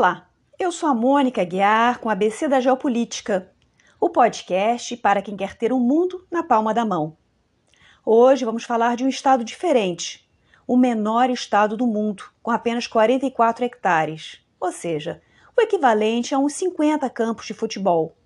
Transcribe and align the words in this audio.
Olá, 0.00 0.30
eu 0.58 0.72
sou 0.72 0.88
a 0.88 0.94
Mônica 0.94 1.44
Guiar 1.44 1.98
com 1.98 2.08
a 2.08 2.12
ABC 2.12 2.48
da 2.48 2.58
Geopolítica, 2.58 3.52
o 4.00 4.08
podcast 4.08 4.96
para 4.96 5.20
quem 5.20 5.36
quer 5.36 5.54
ter 5.58 5.74
o 5.74 5.76
um 5.76 5.78
mundo 5.78 6.26
na 6.30 6.42
palma 6.42 6.72
da 6.72 6.86
mão. 6.86 7.18
Hoje 8.02 8.46
vamos 8.46 8.64
falar 8.64 8.96
de 8.96 9.04
um 9.04 9.10
estado 9.10 9.44
diferente, 9.44 10.26
o 10.66 10.74
menor 10.74 11.28
estado 11.28 11.76
do 11.76 11.86
mundo, 11.86 12.24
com 12.42 12.50
apenas 12.50 12.86
44 12.86 13.62
hectares, 13.62 14.40
ou 14.58 14.72
seja, 14.72 15.20
o 15.54 15.60
equivalente 15.60 16.34
a 16.34 16.38
uns 16.38 16.54
50 16.54 17.10
campos 17.10 17.44
de 17.44 17.52
futebol, 17.52 18.16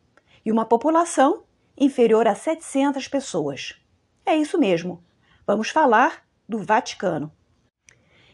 e 0.47 0.53
uma 0.53 0.65
população 0.65 1.43
inferior 1.77 2.29
a 2.29 2.37
700 2.37 3.09
pessoas. 3.09 3.75
É 4.25 4.37
isso 4.37 4.57
mesmo, 4.61 5.03
vamos 5.45 5.71
falar 5.71 6.23
do 6.49 6.63
Vaticano. 6.63 7.33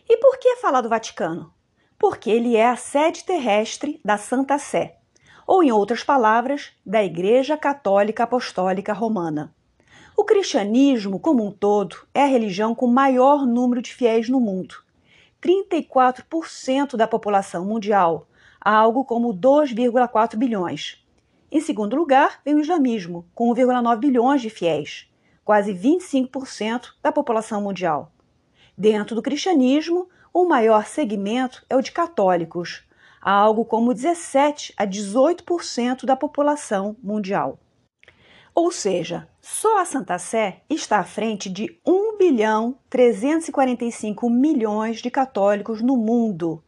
E 0.07 0.19
por 0.19 0.39
que 0.39 0.57
falar 0.57 0.83
do 0.83 0.91
Vaticano? 0.91 1.55
Porque 2.01 2.31
ele 2.31 2.57
é 2.57 2.67
a 2.67 2.77
sede 2.77 3.25
terrestre 3.25 4.01
da 4.03 4.17
Santa 4.17 4.57
Sé, 4.57 4.97
ou 5.47 5.63
em 5.63 5.71
outras 5.71 6.03
palavras, 6.03 6.73
da 6.85 7.05
Igreja 7.05 7.59
Católica 7.59 8.25
Apostólica 8.25 8.95
Romana. 8.95 9.55
O 10.17 10.25
cristianismo, 10.25 11.21
como 11.21 11.47
um 11.47 11.53
todo, 11.53 11.95
é 12.15 12.23
a 12.23 12.27
religião 12.27 12.75
com 12.75 12.87
maior 12.87 13.47
número 13.47 13.83
de 13.83 13.93
fiéis 13.93 14.31
no 14.31 14.41
mundo. 14.41 14.77
34% 15.43 16.97
da 16.97 17.07
população 17.07 17.67
mundial, 17.67 18.27
algo 18.59 19.05
como 19.05 19.35
2,4 19.35 20.37
bilhões. 20.37 21.05
Em 21.53 21.61
segundo 21.61 21.97
lugar, 21.97 22.41
vem 22.43 22.55
o 22.55 22.61
islamismo, 22.61 23.27
com 23.35 23.55
1,9 23.55 23.99
bilhões 23.99 24.41
de 24.41 24.49
fiéis, 24.49 25.07
quase 25.45 25.75
25% 25.75 26.93
da 27.03 27.13
população 27.13 27.61
mundial. 27.61 28.11
Dentro 28.75 29.15
do 29.15 29.21
cristianismo, 29.21 30.09
o 30.33 30.47
maior 30.47 30.87
segmento 30.87 31.65
é 31.69 31.77
o 31.77 31.81
de 31.81 31.93
católicos, 31.93 32.85
algo 33.21 33.65
como 33.65 33.93
17 33.93 34.73
a 34.77 34.87
18% 34.87 36.05
da 36.05 36.17
população 36.17 36.97
mundial. 37.03 37.59
Ou 38.55 38.71
seja, 38.71 39.29
só 39.41 39.81
a 39.81 39.85
Santa 39.85 40.19
Sé 40.19 40.63
está 40.69 40.99
à 40.99 41.05
frente 41.05 41.49
de 41.49 41.81
1 41.87 42.17
bilhão 42.17 42.79
345 42.89 44.29
milhões 44.29 45.01
de 45.01 45.11
católicos 45.11 45.81
no 45.81 45.97
mundo, 45.97 46.63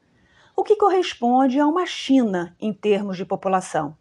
o 0.57 0.63
que 0.63 0.77
corresponde 0.77 1.59
a 1.59 1.67
uma 1.67 1.87
China 1.87 2.57
em 2.61 2.73
termos 2.73 3.17
de 3.17 3.25
população. 3.25 3.97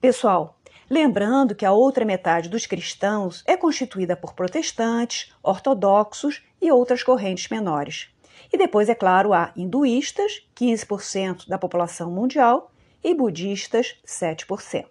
Pessoal, 0.00 0.56
Lembrando 0.88 1.56
que 1.56 1.66
a 1.66 1.72
outra 1.72 2.04
metade 2.04 2.48
dos 2.48 2.64
cristãos 2.64 3.42
é 3.44 3.56
constituída 3.56 4.16
por 4.16 4.34
protestantes, 4.34 5.32
ortodoxos 5.42 6.44
e 6.62 6.70
outras 6.70 7.02
correntes 7.02 7.48
menores. 7.48 8.08
E 8.52 8.58
depois, 8.58 8.88
é 8.88 8.94
claro, 8.94 9.32
há 9.32 9.52
hinduístas, 9.56 10.46
15% 10.54 11.48
da 11.48 11.58
população 11.58 12.10
mundial, 12.10 12.70
e 13.02 13.14
budistas, 13.14 13.96
7%. 14.04 14.86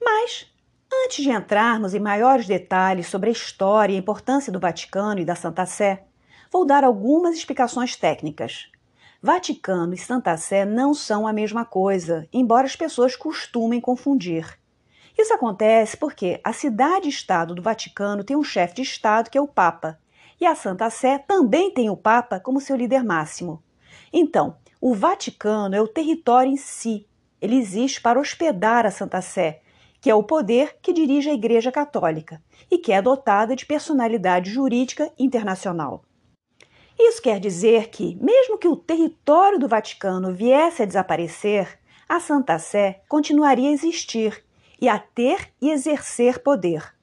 Mas, 0.00 0.46
antes 0.92 1.24
de 1.24 1.30
entrarmos 1.30 1.94
em 1.94 2.00
maiores 2.00 2.46
detalhes 2.46 3.06
sobre 3.06 3.30
a 3.30 3.32
história 3.32 3.92
e 3.92 3.96
a 3.96 3.98
importância 3.98 4.52
do 4.52 4.60
Vaticano 4.60 5.20
e 5.20 5.24
da 5.24 5.34
Santa 5.34 5.64
Sé, 5.64 6.04
vou 6.52 6.66
dar 6.66 6.84
algumas 6.84 7.36
explicações 7.36 7.96
técnicas. 7.96 8.70
Vaticano 9.22 9.94
e 9.94 9.98
Santa 9.98 10.36
Sé 10.36 10.64
não 10.64 10.94
são 10.94 11.26
a 11.26 11.32
mesma 11.32 11.64
coisa, 11.64 12.28
embora 12.32 12.66
as 12.66 12.76
pessoas 12.76 13.16
costumem 13.16 13.80
confundir. 13.80 14.58
Isso 15.16 15.34
acontece 15.34 15.96
porque 15.96 16.40
a 16.44 16.52
cidade-estado 16.52 17.54
do 17.54 17.62
Vaticano 17.62 18.22
tem 18.22 18.36
um 18.36 18.44
chefe 18.44 18.76
de 18.76 18.82
Estado 18.82 19.28
que 19.28 19.36
é 19.36 19.40
o 19.40 19.48
Papa, 19.48 19.98
e 20.40 20.46
a 20.46 20.54
Santa 20.54 20.88
Sé 20.90 21.18
também 21.18 21.72
tem 21.72 21.90
o 21.90 21.96
Papa 21.96 22.40
como 22.40 22.60
seu 22.60 22.76
líder 22.76 23.04
máximo. 23.04 23.62
Então, 24.12 24.56
o 24.80 24.94
Vaticano 24.94 25.74
é 25.74 25.80
o 25.80 25.88
território 25.88 26.50
em 26.50 26.56
si. 26.56 27.06
Ele 27.40 27.56
existe 27.56 28.00
para 28.00 28.20
hospedar 28.20 28.86
a 28.86 28.90
Santa 28.90 29.20
Sé, 29.20 29.60
que 30.00 30.10
é 30.10 30.14
o 30.14 30.22
poder 30.22 30.78
que 30.80 30.92
dirige 30.92 31.28
a 31.28 31.34
Igreja 31.34 31.72
Católica 31.72 32.42
e 32.70 32.78
que 32.78 32.92
é 32.92 33.02
dotada 33.02 33.56
de 33.56 33.66
personalidade 33.66 34.50
jurídica 34.50 35.12
internacional. 35.18 36.04
Isso 36.98 37.22
quer 37.22 37.38
dizer 37.38 37.90
que, 37.90 38.16
mesmo 38.20 38.58
que 38.58 38.66
o 38.66 38.76
território 38.76 39.58
do 39.58 39.68
Vaticano 39.68 40.34
viesse 40.34 40.82
a 40.82 40.86
desaparecer, 40.86 41.78
a 42.08 42.18
Santa 42.18 42.58
Sé 42.58 43.02
continuaria 43.08 43.68
a 43.68 43.72
existir 43.72 44.44
e 44.80 44.88
a 44.88 44.98
ter 44.98 45.52
e 45.60 45.70
exercer 45.70 46.40
poder. 46.40 46.97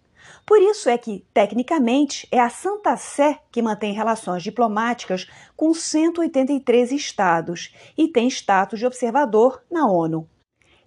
Por 0.45 0.61
isso 0.61 0.89
é 0.89 0.97
que, 0.97 1.25
tecnicamente, 1.33 2.27
é 2.31 2.39
a 2.39 2.49
Santa 2.49 2.95
Sé 2.97 3.39
que 3.51 3.61
mantém 3.61 3.93
relações 3.93 4.43
diplomáticas 4.43 5.27
com 5.55 5.73
183 5.73 6.91
estados 6.91 7.73
e 7.97 8.07
tem 8.07 8.27
status 8.27 8.79
de 8.79 8.85
observador 8.85 9.63
na 9.71 9.87
ONU. 9.87 10.29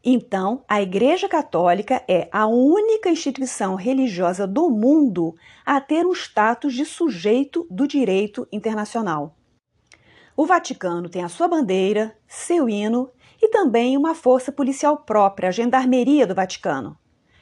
Então, 0.04 0.64
a 0.68 0.80
Igreja 0.80 1.28
Católica 1.28 2.02
é 2.08 2.28
a 2.32 2.46
única 2.46 3.10
instituição 3.10 3.74
religiosa 3.74 4.46
do 4.46 4.70
mundo 4.70 5.34
a 5.66 5.80
ter 5.80 6.06
um 6.06 6.12
status 6.12 6.72
de 6.72 6.84
sujeito 6.84 7.66
do 7.68 7.86
direito 7.86 8.46
internacional. 8.52 9.36
O 10.36 10.46
Vaticano 10.46 11.08
tem 11.08 11.24
a 11.24 11.28
sua 11.28 11.48
bandeira, 11.48 12.16
seu 12.28 12.68
hino 12.68 13.10
e 13.42 13.48
também 13.48 13.96
uma 13.96 14.14
força 14.14 14.52
policial 14.52 14.98
própria, 14.98 15.48
a 15.48 15.52
Gendarmeria 15.52 16.26
do 16.26 16.34
Vaticano. 16.34 16.96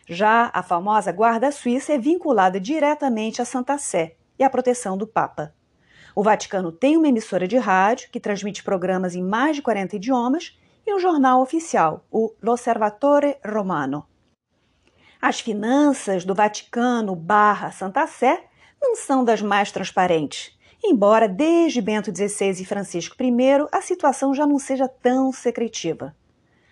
Já 0.06 0.50
a 0.54 0.62
famosa 0.62 1.10
Guarda 1.12 1.50
Suíça 1.50 1.92
é 1.92 1.98
vinculada 1.98 2.60
diretamente 2.60 3.42
à 3.42 3.44
Santa 3.44 3.76
Sé 3.76 4.16
e 4.38 4.44
à 4.44 4.48
proteção 4.48 4.96
do 4.96 5.06
Papa. 5.06 5.54
O 6.14 6.22
Vaticano 6.22 6.72
tem 6.72 6.96
uma 6.96 7.08
emissora 7.08 7.46
de 7.46 7.56
rádio 7.56 8.08
que 8.10 8.20
transmite 8.20 8.62
programas 8.62 9.14
em 9.14 9.22
mais 9.22 9.56
de 9.56 9.62
40 9.62 9.96
idiomas 9.96 10.58
e 10.86 10.94
um 10.94 10.98
jornal 10.98 11.42
oficial, 11.42 12.04
o 12.10 12.32
L'Osservatore 12.40 13.36
Romano. 13.44 14.06
As 15.20 15.40
finanças 15.40 16.24
do 16.24 16.34
Vaticano 16.34 17.16
barra 17.16 17.70
Santa 17.70 18.06
Sé 18.06 18.44
não 18.80 18.94
são 18.94 19.24
das 19.24 19.42
mais 19.42 19.72
transparentes 19.72 20.56
embora 20.82 21.28
desde 21.28 21.80
Bento 21.80 22.12
XVI 22.14 22.62
e 22.62 22.64
Francisco 22.64 23.16
I 23.22 23.32
a 23.72 23.80
situação 23.80 24.34
já 24.34 24.46
não 24.46 24.58
seja 24.58 24.88
tão 24.88 25.32
secretiva. 25.32 26.14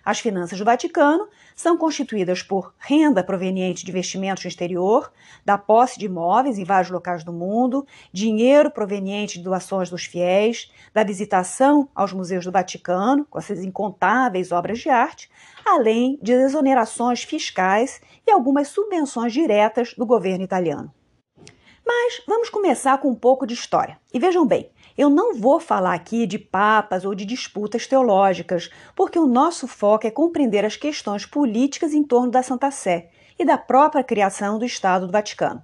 As 0.05 0.19
finanças 0.19 0.59
do 0.59 0.63
Vaticano 0.63 1.27
são 1.55 1.75
constituídas 1.75 2.43
por 2.43 2.75
renda 2.77 3.23
proveniente 3.23 3.83
de 3.83 3.89
investimentos 3.89 4.43
no 4.43 4.47
exterior, 4.47 5.11
da 5.43 5.57
posse 5.57 5.97
de 5.97 6.05
imóveis 6.05 6.59
em 6.59 6.63
vários 6.63 6.91
locais 6.91 7.23
do 7.23 7.33
mundo, 7.33 7.87
dinheiro 8.13 8.69
proveniente 8.69 9.39
de 9.39 9.43
doações 9.43 9.89
dos 9.89 10.05
fiéis, 10.05 10.71
da 10.93 11.03
visitação 11.03 11.89
aos 11.95 12.13
museus 12.13 12.45
do 12.45 12.51
Vaticano, 12.51 13.25
com 13.27 13.39
essas 13.39 13.63
incontáveis 13.63 14.51
obras 14.51 14.77
de 14.77 14.89
arte, 14.89 15.27
além 15.65 16.19
de 16.21 16.33
exonerações 16.33 17.23
fiscais 17.23 17.99
e 18.27 18.31
algumas 18.31 18.67
subvenções 18.67 19.33
diretas 19.33 19.95
do 19.95 20.05
governo 20.05 20.43
italiano. 20.43 20.93
Mas 21.83 22.21
vamos 22.27 22.49
começar 22.49 22.99
com 22.99 23.09
um 23.09 23.15
pouco 23.15 23.47
de 23.47 23.55
história. 23.55 23.99
E 24.13 24.19
vejam 24.19 24.45
bem, 24.45 24.69
eu 24.97 25.09
não 25.09 25.35
vou 25.35 25.59
falar 25.59 25.93
aqui 25.93 26.25
de 26.25 26.39
papas 26.39 27.03
ou 27.03 27.13
de 27.13 27.25
disputas 27.25 27.85
teológicas, 27.85 28.69
porque 28.95 29.19
o 29.19 29.27
nosso 29.27 29.67
foco 29.67 30.07
é 30.07 30.11
compreender 30.11 30.63
as 30.63 30.77
questões 30.77 31.25
políticas 31.25 31.93
em 31.93 32.03
torno 32.03 32.31
da 32.31 32.41
Santa 32.41 32.71
Sé 32.71 33.09
e 33.37 33.43
da 33.43 33.57
própria 33.57 34.03
criação 34.03 34.57
do 34.57 34.65
Estado 34.65 35.05
do 35.05 35.11
Vaticano. 35.11 35.63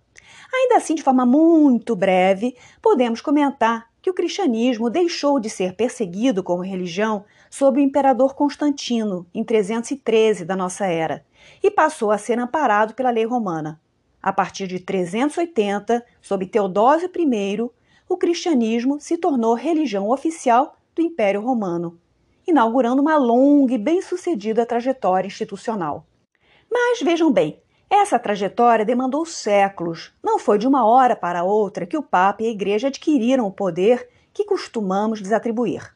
Ainda 0.53 0.75
assim, 0.75 0.95
de 0.95 1.03
forma 1.03 1.25
muito 1.25 1.95
breve, 1.95 2.57
podemos 2.81 3.21
comentar 3.21 3.89
que 4.01 4.09
o 4.09 4.13
cristianismo 4.13 4.89
deixou 4.89 5.39
de 5.39 5.49
ser 5.49 5.75
perseguido 5.75 6.43
como 6.43 6.63
religião 6.63 7.23
sob 7.49 7.79
o 7.79 7.83
imperador 7.83 8.33
Constantino, 8.33 9.25
em 9.33 9.43
313 9.43 10.43
da 10.43 10.55
nossa 10.55 10.85
era, 10.85 11.23
e 11.61 11.69
passou 11.69 12.11
a 12.11 12.17
ser 12.17 12.39
amparado 12.39 12.93
pela 12.93 13.11
lei 13.11 13.25
romana. 13.25 13.79
A 14.21 14.33
partir 14.33 14.67
de 14.67 14.79
380, 14.79 16.03
sob 16.21 16.45
Teodósio 16.45 17.09
I, 17.15 17.71
o 18.11 18.17
cristianismo 18.17 18.99
se 18.99 19.17
tornou 19.17 19.53
religião 19.53 20.09
oficial 20.09 20.75
do 20.93 21.01
Império 21.01 21.39
Romano, 21.39 21.97
inaugurando 22.45 23.01
uma 23.01 23.15
longa 23.15 23.73
e 23.73 23.77
bem-sucedida 23.77 24.65
trajetória 24.65 25.27
institucional. 25.27 26.05
Mas 26.69 27.01
vejam 27.01 27.31
bem, 27.31 27.61
essa 27.89 28.19
trajetória 28.19 28.83
demandou 28.83 29.25
séculos. 29.25 30.11
Não 30.21 30.37
foi 30.37 30.57
de 30.57 30.67
uma 30.67 30.85
hora 30.85 31.15
para 31.15 31.45
outra 31.45 31.85
que 31.85 31.97
o 31.97 32.03
Papa 32.03 32.43
e 32.43 32.47
a 32.47 32.51
Igreja 32.51 32.89
adquiriram 32.89 33.47
o 33.47 33.51
poder 33.51 34.09
que 34.33 34.43
costumamos 34.43 35.19
lhes 35.19 35.31
atribuir. 35.31 35.95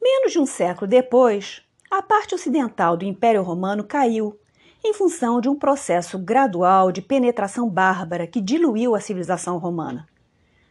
Menos 0.00 0.32
de 0.32 0.38
um 0.38 0.44
século 0.44 0.86
depois, 0.86 1.62
a 1.90 2.02
parte 2.02 2.34
ocidental 2.34 2.98
do 2.98 3.04
Império 3.06 3.42
Romano 3.42 3.82
caiu 3.82 4.38
em 4.84 4.92
função 4.92 5.40
de 5.40 5.48
um 5.48 5.58
processo 5.58 6.18
gradual 6.18 6.92
de 6.92 7.00
penetração 7.00 7.66
bárbara 7.66 8.26
que 8.26 8.42
diluiu 8.42 8.94
a 8.94 9.00
civilização 9.00 9.56
romana. 9.56 10.06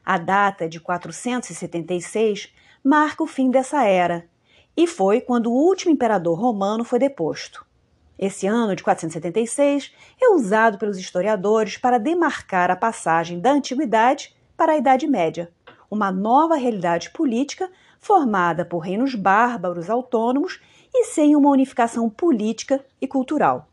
A 0.10 0.18
data 0.18 0.70
de 0.70 0.80
476 0.80 2.54
marca 2.82 3.22
o 3.22 3.28
fim 3.28 3.52
dessa 3.52 3.84
era, 3.84 4.26
e 4.78 4.88
foi 4.88 5.20
quando 5.20 5.48
o 5.48 5.54
último 5.54 5.92
imperador 5.92 6.40
romano 6.40 6.86
foi 6.86 6.98
deposto. 6.98 7.66
Esse 8.18 8.48
ano 8.48 8.74
de 8.74 8.84
476 8.84 9.92
é 10.22 10.30
usado 10.30 10.78
pelos 10.78 10.98
historiadores 10.98 11.78
para 11.78 11.98
demarcar 11.98 12.72
a 12.72 12.76
passagem 12.78 13.42
da 13.42 13.52
antiguidade 13.52 14.34
para 14.56 14.72
a 14.72 14.78
Idade 14.78 15.06
Média, 15.08 15.52
uma 15.92 16.10
nova 16.10 16.56
realidade 16.56 17.10
política 17.10 17.70
formada 18.00 18.64
por 18.64 18.80
reinos 18.80 19.14
bárbaros 19.14 19.90
autônomos 19.90 20.62
e 20.94 21.04
sem 21.04 21.36
uma 21.36 21.50
unificação 21.50 22.10
política 22.10 22.82
e 23.02 23.08
cultural. 23.10 23.68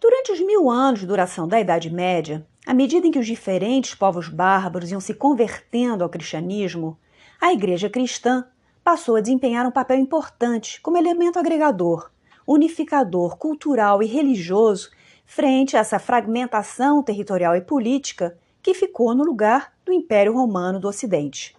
Durante 0.00 0.32
os 0.32 0.40
mil 0.40 0.70
anos 0.70 1.00
de 1.00 1.06
duração 1.06 1.46
da 1.46 1.60
Idade 1.60 1.90
Média, 1.90 2.46
à 2.70 2.72
medida 2.72 3.04
em 3.04 3.10
que 3.10 3.18
os 3.18 3.26
diferentes 3.26 3.96
povos 3.96 4.28
bárbaros 4.28 4.92
iam 4.92 5.00
se 5.00 5.12
convertendo 5.12 6.04
ao 6.04 6.08
cristianismo, 6.08 6.96
a 7.40 7.52
Igreja 7.52 7.90
cristã 7.90 8.46
passou 8.84 9.16
a 9.16 9.20
desempenhar 9.20 9.66
um 9.66 9.72
papel 9.72 9.98
importante 9.98 10.80
como 10.80 10.96
elemento 10.96 11.36
agregador, 11.36 12.12
unificador 12.46 13.36
cultural 13.36 14.00
e 14.04 14.06
religioso 14.06 14.92
frente 15.26 15.76
a 15.76 15.80
essa 15.80 15.98
fragmentação 15.98 17.02
territorial 17.02 17.56
e 17.56 17.60
política 17.60 18.38
que 18.62 18.72
ficou 18.72 19.16
no 19.16 19.24
lugar 19.24 19.72
do 19.84 19.92
Império 19.92 20.32
Romano 20.32 20.78
do 20.78 20.86
Ocidente. 20.86 21.56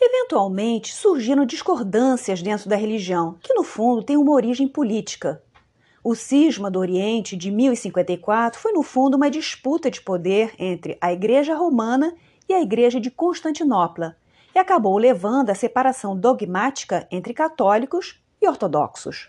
Eventualmente 0.00 0.92
surgiram 0.94 1.46
discordâncias 1.46 2.42
dentro 2.42 2.68
da 2.68 2.74
religião, 2.74 3.36
que 3.40 3.54
no 3.54 3.62
fundo 3.62 4.02
tem 4.02 4.16
uma 4.16 4.32
origem 4.32 4.66
política. 4.66 5.40
O 6.02 6.14
cisma 6.14 6.70
do 6.70 6.78
Oriente 6.78 7.36
de 7.36 7.50
1054 7.50 8.60
foi 8.60 8.72
no 8.72 8.84
fundo 8.84 9.16
uma 9.16 9.28
disputa 9.28 9.90
de 9.90 10.00
poder 10.00 10.54
entre 10.58 10.96
a 11.00 11.12
Igreja 11.12 11.56
Romana 11.56 12.14
e 12.48 12.54
a 12.54 12.62
Igreja 12.62 13.00
de 13.00 13.10
Constantinopla, 13.10 14.16
e 14.54 14.58
acabou 14.58 14.96
levando 14.96 15.50
à 15.50 15.54
separação 15.54 16.16
dogmática 16.16 17.06
entre 17.10 17.34
católicos 17.34 18.22
e 18.40 18.48
ortodoxos. 18.48 19.28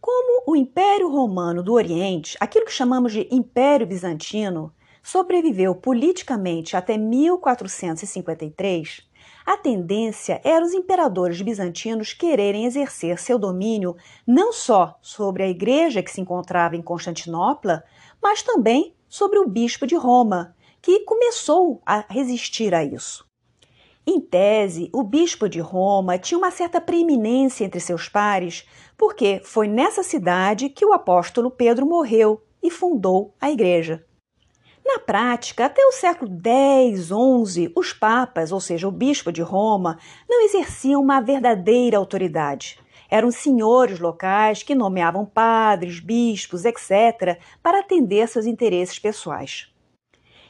Como 0.00 0.44
o 0.46 0.56
Império 0.56 1.10
Romano 1.10 1.62
do 1.62 1.74
Oriente, 1.74 2.38
aquilo 2.40 2.64
que 2.64 2.72
chamamos 2.72 3.12
de 3.12 3.28
Império 3.30 3.86
Bizantino, 3.86 4.72
sobreviveu 5.02 5.74
politicamente 5.74 6.74
até 6.76 6.96
1453, 6.96 9.02
a 9.44 9.56
tendência 9.56 10.40
era 10.44 10.64
os 10.64 10.72
imperadores 10.72 11.40
bizantinos 11.40 12.12
quererem 12.12 12.66
exercer 12.66 13.18
seu 13.18 13.38
domínio 13.38 13.96
não 14.26 14.52
só 14.52 14.98
sobre 15.00 15.42
a 15.42 15.48
igreja 15.48 16.02
que 16.02 16.10
se 16.10 16.20
encontrava 16.20 16.76
em 16.76 16.82
Constantinopla, 16.82 17.82
mas 18.22 18.42
também 18.42 18.94
sobre 19.08 19.38
o 19.38 19.48
bispo 19.48 19.86
de 19.86 19.96
Roma, 19.96 20.54
que 20.80 21.00
começou 21.00 21.82
a 21.84 22.04
resistir 22.08 22.74
a 22.74 22.84
isso. 22.84 23.28
Em 24.06 24.20
tese, 24.20 24.90
o 24.92 25.02
bispo 25.02 25.48
de 25.48 25.60
Roma 25.60 26.18
tinha 26.18 26.38
uma 26.38 26.50
certa 26.50 26.80
preeminência 26.80 27.64
entre 27.64 27.80
seus 27.80 28.08
pares, 28.08 28.66
porque 28.96 29.40
foi 29.44 29.68
nessa 29.68 30.02
cidade 30.02 30.68
que 30.68 30.84
o 30.84 30.92
apóstolo 30.92 31.50
Pedro 31.50 31.86
morreu 31.86 32.42
e 32.62 32.70
fundou 32.70 33.34
a 33.40 33.50
igreja. 33.50 34.04
Na 34.84 34.98
prática, 34.98 35.66
até 35.66 35.84
o 35.84 35.92
século 35.92 36.30
X, 36.30 37.08
XI, 37.08 37.72
os 37.76 37.92
papas, 37.92 38.50
ou 38.50 38.60
seja, 38.60 38.88
o 38.88 38.92
bispo 38.92 39.30
de 39.30 39.42
Roma, 39.42 39.98
não 40.28 40.42
exerciam 40.42 41.02
uma 41.02 41.20
verdadeira 41.20 41.98
autoridade. 41.98 42.78
Eram 43.10 43.30
senhores 43.30 43.98
locais 43.98 44.62
que 44.62 44.74
nomeavam 44.74 45.26
padres, 45.26 46.00
bispos, 46.00 46.64
etc., 46.64 47.38
para 47.62 47.80
atender 47.80 48.26
seus 48.28 48.46
interesses 48.46 48.98
pessoais. 48.98 49.68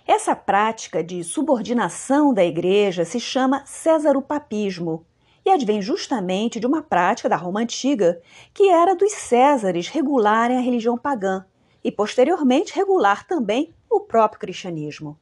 Essa 0.06 0.34
prática 0.34 1.02
de 1.02 1.22
subordinação 1.24 2.32
da 2.32 2.44
igreja 2.44 3.04
se 3.04 3.18
chama 3.18 3.64
césaropapismo 3.64 5.06
e 5.44 5.50
advém 5.50 5.80
justamente 5.80 6.60
de 6.60 6.66
uma 6.66 6.82
prática 6.82 7.28
da 7.28 7.36
Roma 7.36 7.60
antiga, 7.60 8.20
que 8.52 8.68
era 8.68 8.94
dos 8.94 9.12
césares 9.12 9.88
regularem 9.88 10.56
a 10.56 10.60
religião 10.60 10.98
pagã 10.98 11.44
e 11.82 11.90
posteriormente 11.90 12.74
regular 12.74 13.26
também 13.26 13.74
o 13.90 14.00
próprio 14.00 14.40
cristianismo. 14.40 15.18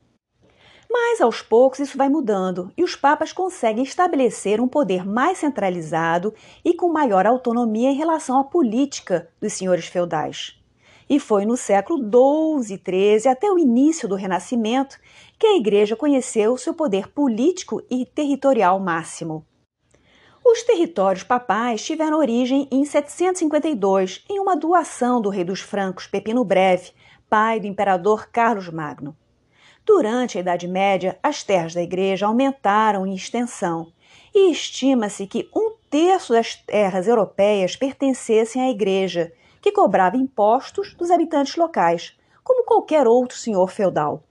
Mas 0.90 1.20
aos 1.20 1.42
poucos 1.42 1.80
isso 1.80 1.98
vai 1.98 2.08
mudando 2.08 2.72
e 2.76 2.82
os 2.82 2.96
papas 2.96 3.32
conseguem 3.32 3.84
estabelecer 3.84 4.60
um 4.60 4.68
poder 4.68 5.06
mais 5.06 5.38
centralizado 5.38 6.34
e 6.64 6.74
com 6.74 6.88
maior 6.88 7.26
autonomia 7.26 7.90
em 7.90 7.96
relação 7.96 8.38
à 8.38 8.44
política 8.44 9.28
dos 9.40 9.52
senhores 9.52 9.86
feudais. 9.86 10.58
E 11.08 11.18
foi 11.18 11.46
no 11.46 11.56
século 11.56 11.98
XII 11.98 12.74
e 12.74 13.18
XIII, 13.18 13.30
até 13.30 13.50
o 13.50 13.58
início 13.58 14.08
do 14.08 14.14
Renascimento, 14.14 14.98
que 15.38 15.46
a 15.46 15.56
Igreja 15.56 15.96
conheceu 15.96 16.56
seu 16.56 16.74
poder 16.74 17.08
político 17.08 17.82
e 17.90 18.04
territorial 18.04 18.78
máximo. 18.78 19.46
Os 20.44 20.62
territórios 20.62 21.22
papais 21.22 21.84
tiveram 21.84 22.18
origem 22.18 22.68
em 22.70 22.84
752, 22.84 24.24
em 24.28 24.40
uma 24.40 24.56
doação 24.56 25.20
do 25.20 25.28
rei 25.28 25.44
dos 25.44 25.60
francos 25.60 26.06
Pepino 26.06 26.44
Breve, 26.44 26.92
pai 27.28 27.60
do 27.60 27.66
imperador 27.66 28.28
Carlos 28.30 28.68
Magno. 28.68 29.16
Durante 29.84 30.38
a 30.38 30.40
Idade 30.40 30.66
Média, 30.66 31.18
as 31.22 31.42
terras 31.42 31.74
da 31.74 31.82
igreja 31.82 32.26
aumentaram 32.26 33.06
em 33.06 33.14
extensão 33.14 33.92
e 34.34 34.50
estima-se 34.50 35.26
que 35.26 35.48
um 35.54 35.76
terço 35.90 36.32
das 36.32 36.54
terras 36.54 37.06
europeias 37.06 37.76
pertencessem 37.76 38.62
à 38.62 38.70
igreja 38.70 39.32
que 39.60 39.72
cobrava 39.72 40.16
impostos 40.16 40.94
dos 40.94 41.10
habitantes 41.10 41.56
locais, 41.56 42.16
como 42.44 42.64
qualquer 42.64 43.06
outro 43.06 43.36
senhor 43.36 43.70
feudal. 43.70 44.22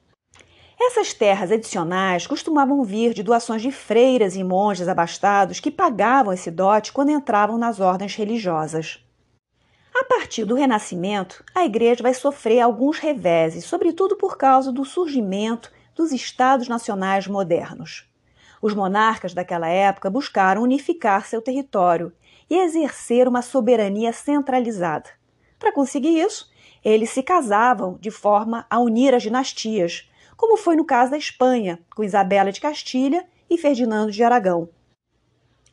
Essas 0.79 1.13
terras 1.13 1.51
adicionais 1.51 2.27
costumavam 2.27 2.83
vir 2.83 3.13
de 3.13 3.23
doações 3.23 3.61
de 3.61 3.71
freiras 3.71 4.35
e 4.35 4.43
monges 4.43 4.87
abastados 4.87 5.59
que 5.59 5.71
pagavam 5.71 6.31
esse 6.31 6.51
dote 6.51 6.93
quando 6.93 7.09
entravam 7.09 7.57
nas 7.57 7.79
ordens 7.79 8.15
religiosas. 8.15 9.03
Partir 10.17 10.45
do 10.45 10.55
Renascimento, 10.55 11.43
a 11.53 11.63
Igreja 11.63 12.01
vai 12.01 12.11
sofrer 12.11 12.59
alguns 12.59 12.97
reveses, 12.97 13.65
sobretudo 13.65 14.17
por 14.17 14.35
causa 14.35 14.71
do 14.71 14.83
surgimento 14.83 15.71
dos 15.93 16.11
Estados 16.11 16.67
nacionais 16.67 17.27
modernos. 17.27 18.09
Os 18.59 18.73
monarcas 18.73 19.35
daquela 19.35 19.67
época 19.67 20.09
buscaram 20.09 20.63
unificar 20.63 21.27
seu 21.27 21.39
território 21.39 22.11
e 22.49 22.55
exercer 22.55 23.27
uma 23.27 23.43
soberania 23.43 24.11
centralizada. 24.11 25.07
Para 25.59 25.71
conseguir 25.71 26.19
isso, 26.19 26.51
eles 26.83 27.11
se 27.11 27.21
casavam 27.21 27.95
de 28.01 28.09
forma 28.09 28.65
a 28.71 28.79
unir 28.79 29.13
as 29.13 29.21
dinastias, 29.21 30.09
como 30.35 30.57
foi 30.57 30.75
no 30.75 30.83
caso 30.83 31.11
da 31.11 31.17
Espanha, 31.17 31.79
com 31.95 32.03
Isabela 32.03 32.51
de 32.51 32.59
Castilha 32.59 33.23
e 33.47 33.55
Ferdinando 33.55 34.11
de 34.11 34.23
Aragão. 34.23 34.67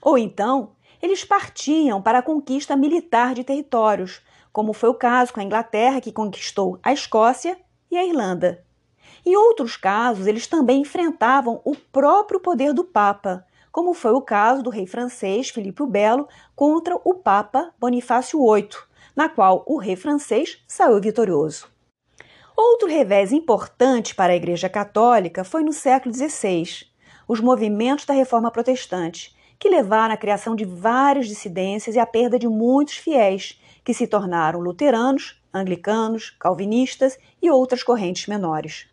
Ou 0.02 0.18
então, 0.18 0.72
eles 1.00 1.24
partiam 1.24 2.02
para 2.02 2.18
a 2.18 2.22
conquista 2.22 2.76
militar 2.76 3.34
de 3.34 3.42
territórios, 3.42 4.22
como 4.54 4.73
foi 4.73 4.88
o 4.88 4.94
caso 4.94 5.32
com 5.32 5.40
a 5.40 5.42
Inglaterra, 5.42 6.00
que 6.00 6.12
conquistou 6.12 6.78
a 6.80 6.92
Escócia 6.92 7.58
e 7.90 7.96
a 7.96 8.04
Irlanda. 8.06 8.64
Em 9.26 9.37
outros 9.37 9.76
casos, 9.76 10.28
eles 10.28 10.46
também 10.46 10.82
enfrentavam 10.82 11.61
o 11.64 11.75
próprio 11.75 12.38
poder 12.38 12.73
do 12.73 12.84
Papa, 12.84 13.44
como 13.73 13.92
foi 13.92 14.12
o 14.12 14.23
caso 14.23 14.62
do 14.62 14.70
rei 14.70 14.87
francês 14.87 15.50
Filipe 15.50 15.82
o 15.82 15.88
Belo 15.88 16.28
contra 16.54 16.94
o 17.04 17.14
Papa 17.14 17.75
Bonifácio 17.80 18.38
VIII, 18.38 18.68
na 19.16 19.28
qual 19.28 19.64
o 19.66 19.76
rei 19.76 19.96
francês 19.96 20.62
saiu 20.68 21.00
vitorioso. 21.00 21.66
Outro 22.56 22.87
revés 22.87 23.32
importante 23.32 24.14
para 24.14 24.32
a 24.32 24.37
Igreja 24.37 24.68
Católica 24.68 25.42
foi 25.42 25.64
no 25.64 25.73
século 25.73 26.14
XVI, 26.14 26.87
os 27.26 27.40
movimentos 27.40 28.04
da 28.04 28.14
Reforma 28.14 28.52
Protestante, 28.52 29.34
que 29.64 29.71
levaram 29.71 30.12
à 30.12 30.16
criação 30.18 30.54
de 30.54 30.66
várias 30.66 31.26
dissidências 31.26 31.97
e 31.97 31.99
à 31.99 32.04
perda 32.04 32.38
de 32.38 32.47
muitos 32.47 32.99
fiéis, 32.99 33.59
que 33.83 33.94
se 33.94 34.06
tornaram 34.06 34.61
luteranos, 34.61 35.42
anglicanos, 35.54 36.37
calvinistas 36.38 37.18
e 37.40 37.50
outras 37.50 37.83
correntes 37.83 38.26
menores. 38.26 38.87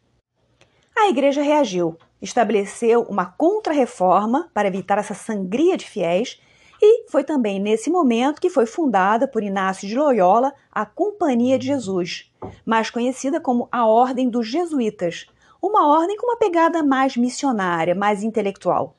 A 0.97 1.09
Igreja 1.09 1.41
reagiu, 1.41 1.97
estabeleceu 2.21 3.01
uma 3.01 3.25
contra-reforma 3.25 4.49
para 4.53 4.69
evitar 4.69 4.97
essa 4.97 5.13
sangria 5.13 5.75
de 5.75 5.85
fiéis 5.85 6.39
e 6.81 7.11
foi 7.11 7.25
também 7.25 7.59
nesse 7.59 7.89
momento 7.89 8.39
que 8.39 8.49
foi 8.49 8.65
fundada 8.65 9.27
por 9.27 9.43
Inácio 9.43 9.85
de 9.85 9.97
Loyola 9.97 10.53
a 10.71 10.85
Companhia 10.85 11.59
de 11.59 11.67
Jesus, 11.67 12.31
mais 12.65 12.89
conhecida 12.89 13.41
como 13.41 13.67
a 13.73 13.85
Ordem 13.85 14.29
dos 14.29 14.47
Jesuítas, 14.47 15.25
uma 15.61 15.85
ordem 15.89 16.15
com 16.15 16.27
uma 16.27 16.37
pegada 16.37 16.81
mais 16.81 17.17
missionária, 17.17 17.93
mais 17.93 18.23
intelectual. 18.23 18.95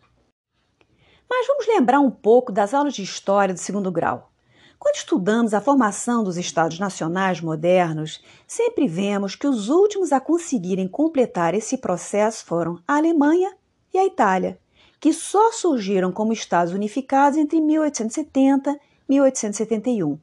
Mas 1.34 1.46
vamos 1.46 1.66
lembrar 1.66 1.98
um 1.98 2.10
pouco 2.10 2.52
das 2.52 2.74
aulas 2.74 2.92
de 2.92 3.02
história 3.02 3.54
do 3.54 3.58
segundo 3.58 3.90
grau. 3.90 4.30
Quando 4.78 4.96
estudamos 4.96 5.54
a 5.54 5.62
formação 5.62 6.22
dos 6.22 6.36
Estados 6.36 6.78
nacionais 6.78 7.40
modernos, 7.40 8.22
sempre 8.46 8.86
vemos 8.86 9.34
que 9.34 9.46
os 9.46 9.70
últimos 9.70 10.12
a 10.12 10.20
conseguirem 10.20 10.86
completar 10.86 11.54
esse 11.54 11.78
processo 11.78 12.44
foram 12.44 12.78
a 12.86 12.98
Alemanha 12.98 13.50
e 13.94 13.98
a 13.98 14.04
Itália, 14.04 14.58
que 15.00 15.10
só 15.10 15.52
surgiram 15.52 16.12
como 16.12 16.34
Estados 16.34 16.74
unificados 16.74 17.38
entre 17.38 17.62
1870 17.62 18.78
e 19.08 19.12
1871. 19.14 20.18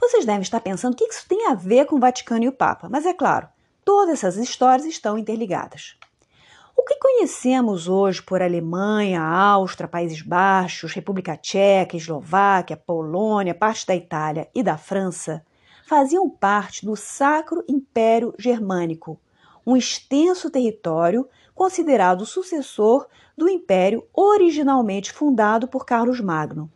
Vocês 0.00 0.24
devem 0.24 0.40
estar 0.40 0.60
pensando 0.60 0.94
o 0.94 0.96
que 0.96 1.04
isso 1.04 1.28
tem 1.28 1.48
a 1.48 1.54
ver 1.54 1.84
com 1.84 1.96
o 1.96 2.00
Vaticano 2.00 2.44
e 2.44 2.48
o 2.48 2.52
Papa, 2.52 2.88
mas 2.90 3.04
é 3.04 3.12
claro, 3.12 3.48
todas 3.84 4.14
essas 4.14 4.38
histórias 4.38 4.86
estão 4.86 5.18
interligadas. 5.18 5.98
O 6.76 6.84
que 6.84 6.96
conhecemos 6.96 7.86
hoje 7.86 8.22
por 8.22 8.42
Alemanha, 8.42 9.22
Áustria, 9.22 9.86
Países 9.86 10.22
Baixos, 10.22 10.92
República 10.92 11.36
Tcheca, 11.36 11.96
Eslováquia, 11.96 12.76
Polônia, 12.76 13.54
parte 13.54 13.86
da 13.86 13.94
Itália 13.94 14.48
e 14.54 14.62
da 14.62 14.76
França 14.76 15.44
faziam 15.86 16.28
parte 16.30 16.86
do 16.86 16.96
Sacro 16.96 17.62
Império 17.68 18.34
Germânico, 18.38 19.20
um 19.66 19.76
extenso 19.76 20.50
território 20.50 21.28
considerado 21.54 22.24
sucessor 22.24 23.06
do 23.36 23.48
império 23.48 24.04
originalmente 24.14 25.12
fundado 25.12 25.68
por 25.68 25.84
Carlos 25.84 26.20
Magno. 26.20 26.70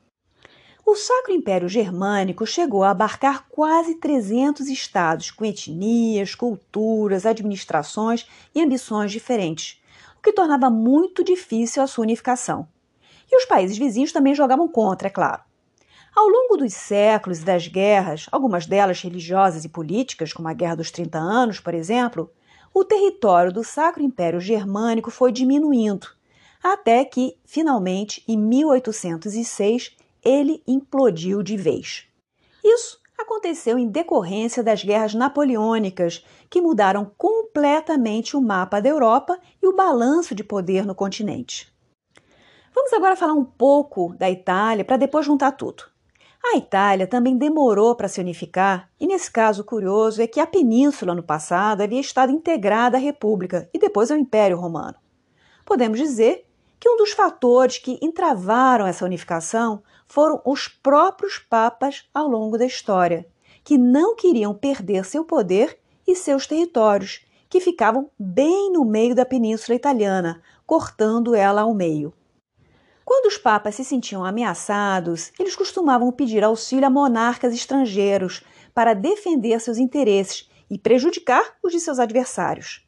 O 0.85 0.95
Sacro 0.95 1.33
Império 1.33 1.69
Germânico 1.69 2.47
chegou 2.47 2.85
a 2.85 2.91
abarcar 2.91 3.49
quase 3.49 3.97
300 3.97 4.69
estados, 4.69 5.33
com 5.33 5.45
etnias, 5.45 6.35
culturas, 6.35 7.27
administrações 7.27 8.25
e 8.55 8.63
ambições 8.63 9.11
diferentes, 9.11 9.81
que 10.27 10.33
tornava 10.33 10.69
muito 10.69 11.23
difícil 11.23 11.81
a 11.81 11.87
sua 11.87 12.03
unificação. 12.03 12.67
E 13.31 13.37
os 13.37 13.45
países 13.45 13.79
vizinhos 13.79 14.11
também 14.11 14.35
jogavam 14.35 14.67
contra, 14.67 15.07
é 15.07 15.11
claro. 15.11 15.41
Ao 16.13 16.27
longo 16.27 16.57
dos 16.57 16.75
séculos 16.75 17.43
e 17.43 17.45
das 17.45 17.69
guerras, 17.69 18.27
algumas 18.33 18.67
delas 18.67 19.01
religiosas 19.01 19.65
e 19.65 19.69
políticas, 19.69 20.33
como 20.33 20.49
a 20.49 20.53
Guerra 20.53 20.75
dos 20.75 20.91
30 20.91 21.17
Anos, 21.17 21.61
por 21.61 21.75
exemplo, 21.75 22.29
o 22.75 22.85
território 22.85 23.53
do 23.53 23.63
Sacro 23.63 24.03
Império 24.03 24.41
Germânico 24.41 25.13
foi 25.13 25.31
diminuindo, 25.31 26.09
até 26.61 27.05
que, 27.05 27.39
finalmente, 27.45 28.25
em 28.27 28.37
1806, 28.37 29.97
ele 30.25 30.61
implodiu 30.67 31.41
de 31.41 31.57
vez. 31.57 32.09
Isso 32.65 32.99
aconteceu 33.47 33.79
em 33.79 33.87
decorrência 33.87 34.61
das 34.61 34.83
guerras 34.83 35.15
napoleônicas, 35.15 36.25
que 36.51 36.61
mudaram 36.61 37.13
completamente 37.17 38.37
o 38.37 38.41
mapa 38.41 38.81
da 38.81 38.89
Europa 38.89 39.39
e 39.63 39.69
o 39.69 39.75
balanço 39.75 40.35
de 40.35 40.43
poder 40.43 40.85
no 40.85 40.97
continente. 40.97 41.73
Vamos 42.75 42.93
agora 42.93 43.15
falar 43.15 43.35
um 43.35 43.45
pouco 43.45 44.15
da 44.19 44.29
Itália 44.29 44.85
para 44.85 44.97
depois 44.97 45.25
juntar 45.25 45.53
tudo. 45.53 45.85
A 46.45 46.57
Itália 46.57 47.07
também 47.07 47.39
demorou 47.39 47.95
para 47.95 48.09
se 48.09 48.21
unificar, 48.21 48.91
e 48.99 49.07
nesse 49.07 49.31
caso 49.31 49.63
curioso 49.63 50.21
é 50.21 50.27
que 50.27 50.41
a 50.41 50.47
península 50.47 51.15
no 51.15 51.23
passado 51.23 51.83
havia 51.83 52.01
estado 52.01 52.33
integrada 52.33 52.97
à 52.97 53.01
República 53.01 53.71
e 53.73 53.79
depois 53.79 54.11
ao 54.11 54.19
Império 54.19 54.59
Romano. 54.59 54.97
Podemos 55.65 55.99
dizer 55.99 56.47
que 56.81 56.89
um 56.89 56.97
dos 56.97 57.13
fatores 57.13 57.79
que 57.79 57.99
entravaram 58.03 58.87
essa 58.87 59.05
unificação 59.05 59.83
foram 60.07 60.43
os 60.45 60.67
próprios 60.67 61.39
papas 61.39 62.09
ao 62.13 62.29
longo 62.29 62.59
da 62.59 62.67
história, 62.67 63.27
que 63.67 63.77
não 63.77 64.15
queriam 64.15 64.55
perder 64.55 65.05
seu 65.05 65.25
poder 65.25 65.77
e 66.07 66.15
seus 66.15 66.47
territórios, 66.47 67.27
que 67.51 67.61
ficavam 67.61 68.09
bem 68.17 68.71
no 68.71 68.85
meio 68.85 69.13
da 69.13 69.27
Península 69.27 69.75
Italiana, 69.75 70.41
cortando 70.65 71.35
ela 71.35 71.63
ao 71.63 71.75
meio. 71.75 72.15
Quando 73.05 73.27
os 73.27 73.37
papas 73.37 73.75
se 73.75 73.85
sentiam 73.85 74.25
ameaçados, 74.25 75.33
eles 75.37 75.57
costumavam 75.57 76.13
pedir 76.13 76.45
auxílio 76.45 76.87
a 76.87 76.91
monarcas 76.91 77.53
estrangeiros 77.53 78.45
para 78.73 78.95
defender 78.95 79.61
seus 79.61 79.79
interesses 79.79 80.49
e 80.71 80.79
prejudicar 80.79 81.57
os 81.61 81.73
de 81.73 81.81
seus 81.81 81.99
adversários. 81.99 82.87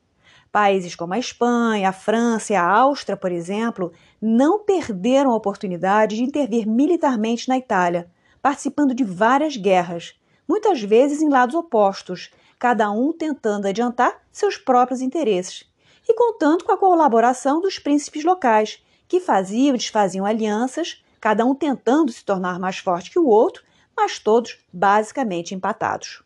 Países 0.53 0.95
como 0.95 1.13
a 1.13 1.19
Espanha, 1.19 1.89
a 1.89 1.93
França 1.93 2.53
e 2.53 2.57
a 2.57 2.65
Áustria, 2.65 3.17
por 3.17 3.33
exemplo, 3.33 3.93
não 4.23 4.65
perderam 4.65 5.33
a 5.33 5.37
oportunidade 5.37 6.15
de 6.15 6.23
intervir 6.23 6.69
militarmente 6.69 7.49
na 7.49 7.59
Itália, 7.59 8.09
participando 8.41 8.95
de 8.95 9.03
várias 9.03 9.57
guerras, 9.57 10.18
muitas 10.49 10.83
vezes 10.83 11.21
em 11.21 11.29
lados 11.29 11.55
opostos, 11.55 12.31
cada 12.59 12.91
um 12.91 13.13
tentando 13.13 13.69
adiantar 13.69 14.23
seus 14.33 14.57
próprios 14.57 15.03
interesses, 15.03 15.69
e 16.09 16.15
contando 16.15 16.65
com 16.65 16.73
a 16.73 16.79
colaboração 16.79 17.61
dos 17.61 17.79
príncipes 17.79 18.25
locais, 18.25 18.83
que 19.07 19.21
faziam 19.21 19.75
e 19.75 19.79
desfaziam 19.79 20.25
alianças, 20.25 21.05
cada 21.21 21.45
um 21.45 21.55
tentando 21.55 22.11
se 22.11 22.25
tornar 22.25 22.59
mais 22.59 22.79
forte 22.79 23.11
que 23.11 23.19
o 23.19 23.27
outro, 23.27 23.63
mas 23.97 24.19
todos 24.19 24.59
basicamente 24.73 25.55
empatados. 25.55 26.23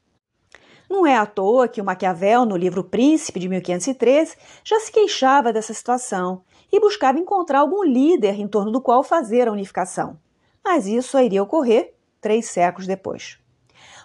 Não 0.89 1.07
é 1.07 1.17
à 1.17 1.25
toa 1.25 1.69
que 1.69 1.81
o 1.81 1.85
Maquiavel, 1.85 2.45
no 2.45 2.57
livro 2.57 2.85
Príncipe 2.85 3.41
de 3.41 3.49
1513, 3.49 4.37
já 4.63 4.79
se 4.79 4.93
queixava 4.93 5.53
dessa 5.53 5.73
situação 5.73 6.45
e 6.71 6.79
buscava 6.79 7.19
encontrar 7.19 7.61
algum 7.61 7.83
líder 7.83 8.39
em 8.39 8.47
torno 8.47 8.71
do 8.71 8.81
qual 8.81 9.03
fazer 9.03 9.49
a 9.49 9.53
unificação. 9.53 10.19
Mas 10.63 10.87
isso 10.87 11.19
iria 11.19 11.43
ocorrer 11.43 11.95
três 12.21 12.47
séculos 12.47 12.87
depois. 12.87 13.42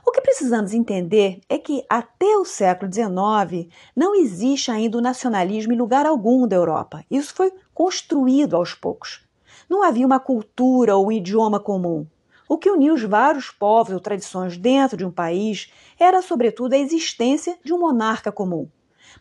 O 0.08 0.12
que 0.12 0.22
precisamos 0.22 0.74
entender 0.74 1.42
é 1.50 1.58
que 1.58 1.84
até 1.90 2.38
o 2.38 2.46
século 2.46 2.90
XIX 2.90 3.68
não 3.94 4.16
existe 4.16 4.72
ainda 4.72 4.98
o 4.98 5.02
nacionalismo 5.02 5.74
em 5.74 5.78
lugar 5.78 6.06
algum 6.06 6.48
da 6.48 6.56
Europa. 6.56 7.04
Isso 7.12 7.36
foi 7.36 7.52
construído 7.74 8.56
aos 8.56 8.74
poucos. 8.74 9.28
Não 9.70 9.84
havia 9.84 10.06
uma 10.06 10.18
cultura 10.18 10.96
ou 10.96 11.08
um 11.08 11.12
idioma 11.12 11.60
comum. 11.60 12.08
O 12.48 12.58
que 12.58 12.70
unia 12.70 12.94
os 12.94 13.04
vários 13.04 13.52
povos 13.52 13.94
ou 13.94 14.00
tradições 14.00 14.58
dentro 14.58 14.96
de 14.96 15.04
um 15.04 15.12
país 15.12 15.74
era, 16.00 16.22
sobretudo, 16.22 16.72
a 16.72 16.78
existência 16.78 17.60
de 17.62 17.74
um 17.74 17.80
monarca 17.80 18.32
comum. 18.32 18.70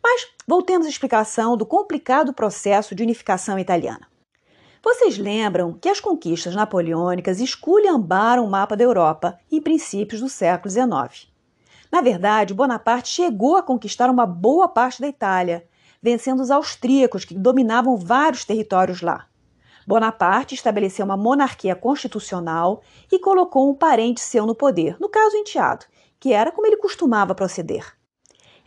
Mas 0.01 0.29
voltemos 0.47 0.87
à 0.87 0.89
explicação 0.89 1.57
do 1.57 1.67
complicado 1.67 2.33
processo 2.33 2.95
de 2.95 3.03
unificação 3.03 3.59
italiana. 3.59 4.07
Vocês 4.89 5.19
lembram 5.19 5.73
que 5.73 5.89
as 5.89 5.99
conquistas 5.99 6.55
napoleônicas 6.55 7.41
esculhambaram 7.41 8.45
o 8.45 8.49
mapa 8.49 8.77
da 8.77 8.85
Europa 8.85 9.37
em 9.51 9.61
princípios 9.61 10.21
do 10.21 10.29
século 10.29 10.71
XIX. 10.71 11.27
Na 11.91 12.01
verdade, 12.01 12.55
Bonaparte 12.55 13.09
chegou 13.09 13.57
a 13.57 13.65
conquistar 13.65 14.09
uma 14.09 14.25
boa 14.25 14.69
parte 14.69 15.01
da 15.01 15.09
Itália, 15.09 15.67
vencendo 16.01 16.41
os 16.41 16.53
austríacos 16.53 17.25
que 17.25 17.35
dominavam 17.35 17.97
vários 17.97 18.45
territórios 18.45 19.03
lá. 19.03 19.27
Bonaparte 19.85 20.55
estabeleceu 20.55 21.05
uma 21.05 21.17
monarquia 21.17 21.75
constitucional 21.75 22.81
e 23.11 23.19
colocou 23.19 23.69
um 23.69 23.75
parente 23.75 24.21
seu 24.21 24.47
no 24.47 24.55
poder, 24.55 24.97
no 25.01 25.09
caso 25.09 25.37
enteado, 25.37 25.85
que 26.21 26.33
era 26.33 26.53
como 26.53 26.65
ele 26.65 26.77
costumava 26.77 27.35
proceder. 27.35 27.96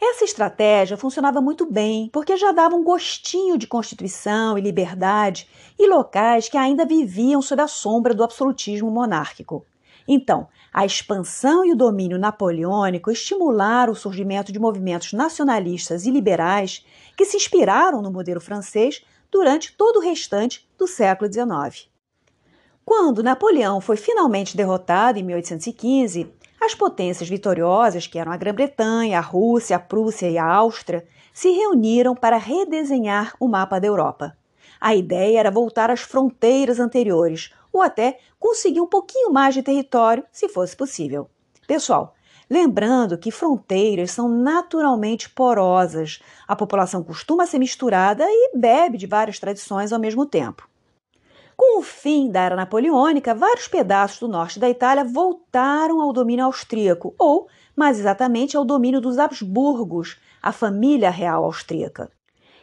Essa 0.01 0.23
estratégia 0.23 0.95
funcionava 0.95 1.41
muito 1.41 1.69
bem, 1.69 2.09
porque 2.13 2.37
já 2.37 2.53
dava 2.53 2.73
um 2.73 2.83
gostinho 2.83 3.57
de 3.57 3.67
constituição 3.67 4.57
e 4.57 4.61
liberdade 4.61 5.45
e 5.77 5.87
locais 5.87 6.47
que 6.47 6.57
ainda 6.57 6.85
viviam 6.85 7.41
sob 7.41 7.61
a 7.61 7.67
sombra 7.67 8.13
do 8.13 8.23
absolutismo 8.23 8.89
monárquico. 8.89 9.65
Então, 10.07 10.47
a 10.73 10.85
expansão 10.85 11.65
e 11.65 11.73
o 11.73 11.75
domínio 11.75 12.17
napoleônico 12.17 13.11
estimularam 13.11 13.91
o 13.91 13.95
surgimento 13.95 14.53
de 14.53 14.59
movimentos 14.59 15.11
nacionalistas 15.11 16.05
e 16.05 16.11
liberais 16.11 16.85
que 17.17 17.25
se 17.25 17.35
inspiraram 17.35 18.01
no 18.01 18.09
modelo 18.09 18.39
francês 18.39 19.05
durante 19.29 19.75
todo 19.75 19.97
o 19.97 20.01
restante 20.01 20.67
do 20.77 20.87
século 20.87 21.31
XIX. 21.31 21.89
Quando 22.85 23.21
Napoleão 23.21 23.79
foi 23.79 23.97
finalmente 23.97 24.57
derrotado 24.57 25.19
em 25.19 25.23
1815, 25.23 26.33
as 26.69 26.75
potências 26.75 27.27
vitoriosas, 27.27 28.05
que 28.05 28.19
eram 28.19 28.31
a 28.31 28.37
Grã-Bretanha, 28.37 29.17
a 29.17 29.21
Rússia, 29.21 29.75
a 29.75 29.79
Prússia 29.79 30.29
e 30.29 30.37
a 30.37 30.45
Áustria, 30.45 31.03
se 31.33 31.49
reuniram 31.49 32.15
para 32.15 32.37
redesenhar 32.37 33.33
o 33.39 33.47
mapa 33.47 33.79
da 33.79 33.87
Europa. 33.87 34.37
A 34.79 34.93
ideia 34.93 35.39
era 35.39 35.49
voltar 35.49 35.89
às 35.89 36.01
fronteiras 36.01 36.79
anteriores, 36.79 37.51
ou 37.73 37.81
até 37.81 38.19
conseguir 38.39 38.81
um 38.81 38.87
pouquinho 38.87 39.31
mais 39.31 39.55
de 39.55 39.63
território, 39.63 40.23
se 40.31 40.47
fosse 40.47 40.75
possível. 40.75 41.27
Pessoal, 41.67 42.13
Lembrando 42.51 43.15
que 43.15 43.29
fronteiras 43.29 44.09
são 44.09 44.27
naturalmente 44.27 45.29
porosas, 45.29 46.19
a 46.47 46.55
população 46.55 47.03
costuma 47.03 47.45
ser 47.45 47.59
misturada 47.59 48.25
e 48.27 48.57
bebe 48.57 48.97
de 48.97 49.05
várias 49.05 49.37
tradições 49.37 49.93
ao 49.93 49.99
mesmo 49.99 50.25
tempo. 50.25 50.67
Com 51.59 51.79
o 51.79 51.83
fim 51.83 52.31
da 52.31 52.39
era 52.39 52.55
napoleônica, 52.55 53.35
vários 53.35 53.67
pedaços 53.67 54.17
do 54.17 54.29
norte 54.29 54.57
da 54.57 54.69
Itália 54.69 55.03
voltaram 55.03 55.99
ao 55.99 56.13
domínio 56.13 56.45
austríaco, 56.45 57.13
ou, 57.19 57.49
mais 57.75 57.99
exatamente, 57.99 58.55
ao 58.55 58.63
domínio 58.63 59.01
dos 59.01 59.19
Habsburgos, 59.19 60.17
a 60.41 60.53
família 60.53 61.09
real 61.09 61.43
austríaca. 61.43 62.09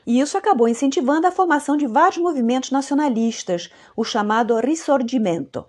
E 0.06 0.18
isso 0.18 0.38
acabou 0.38 0.66
incentivando 0.66 1.26
a 1.26 1.30
formação 1.30 1.76
de 1.76 1.86
vários 1.86 2.16
movimentos 2.16 2.70
nacionalistas, 2.70 3.70
o 3.94 4.02
chamado 4.02 4.58
Risorgimento. 4.60 5.66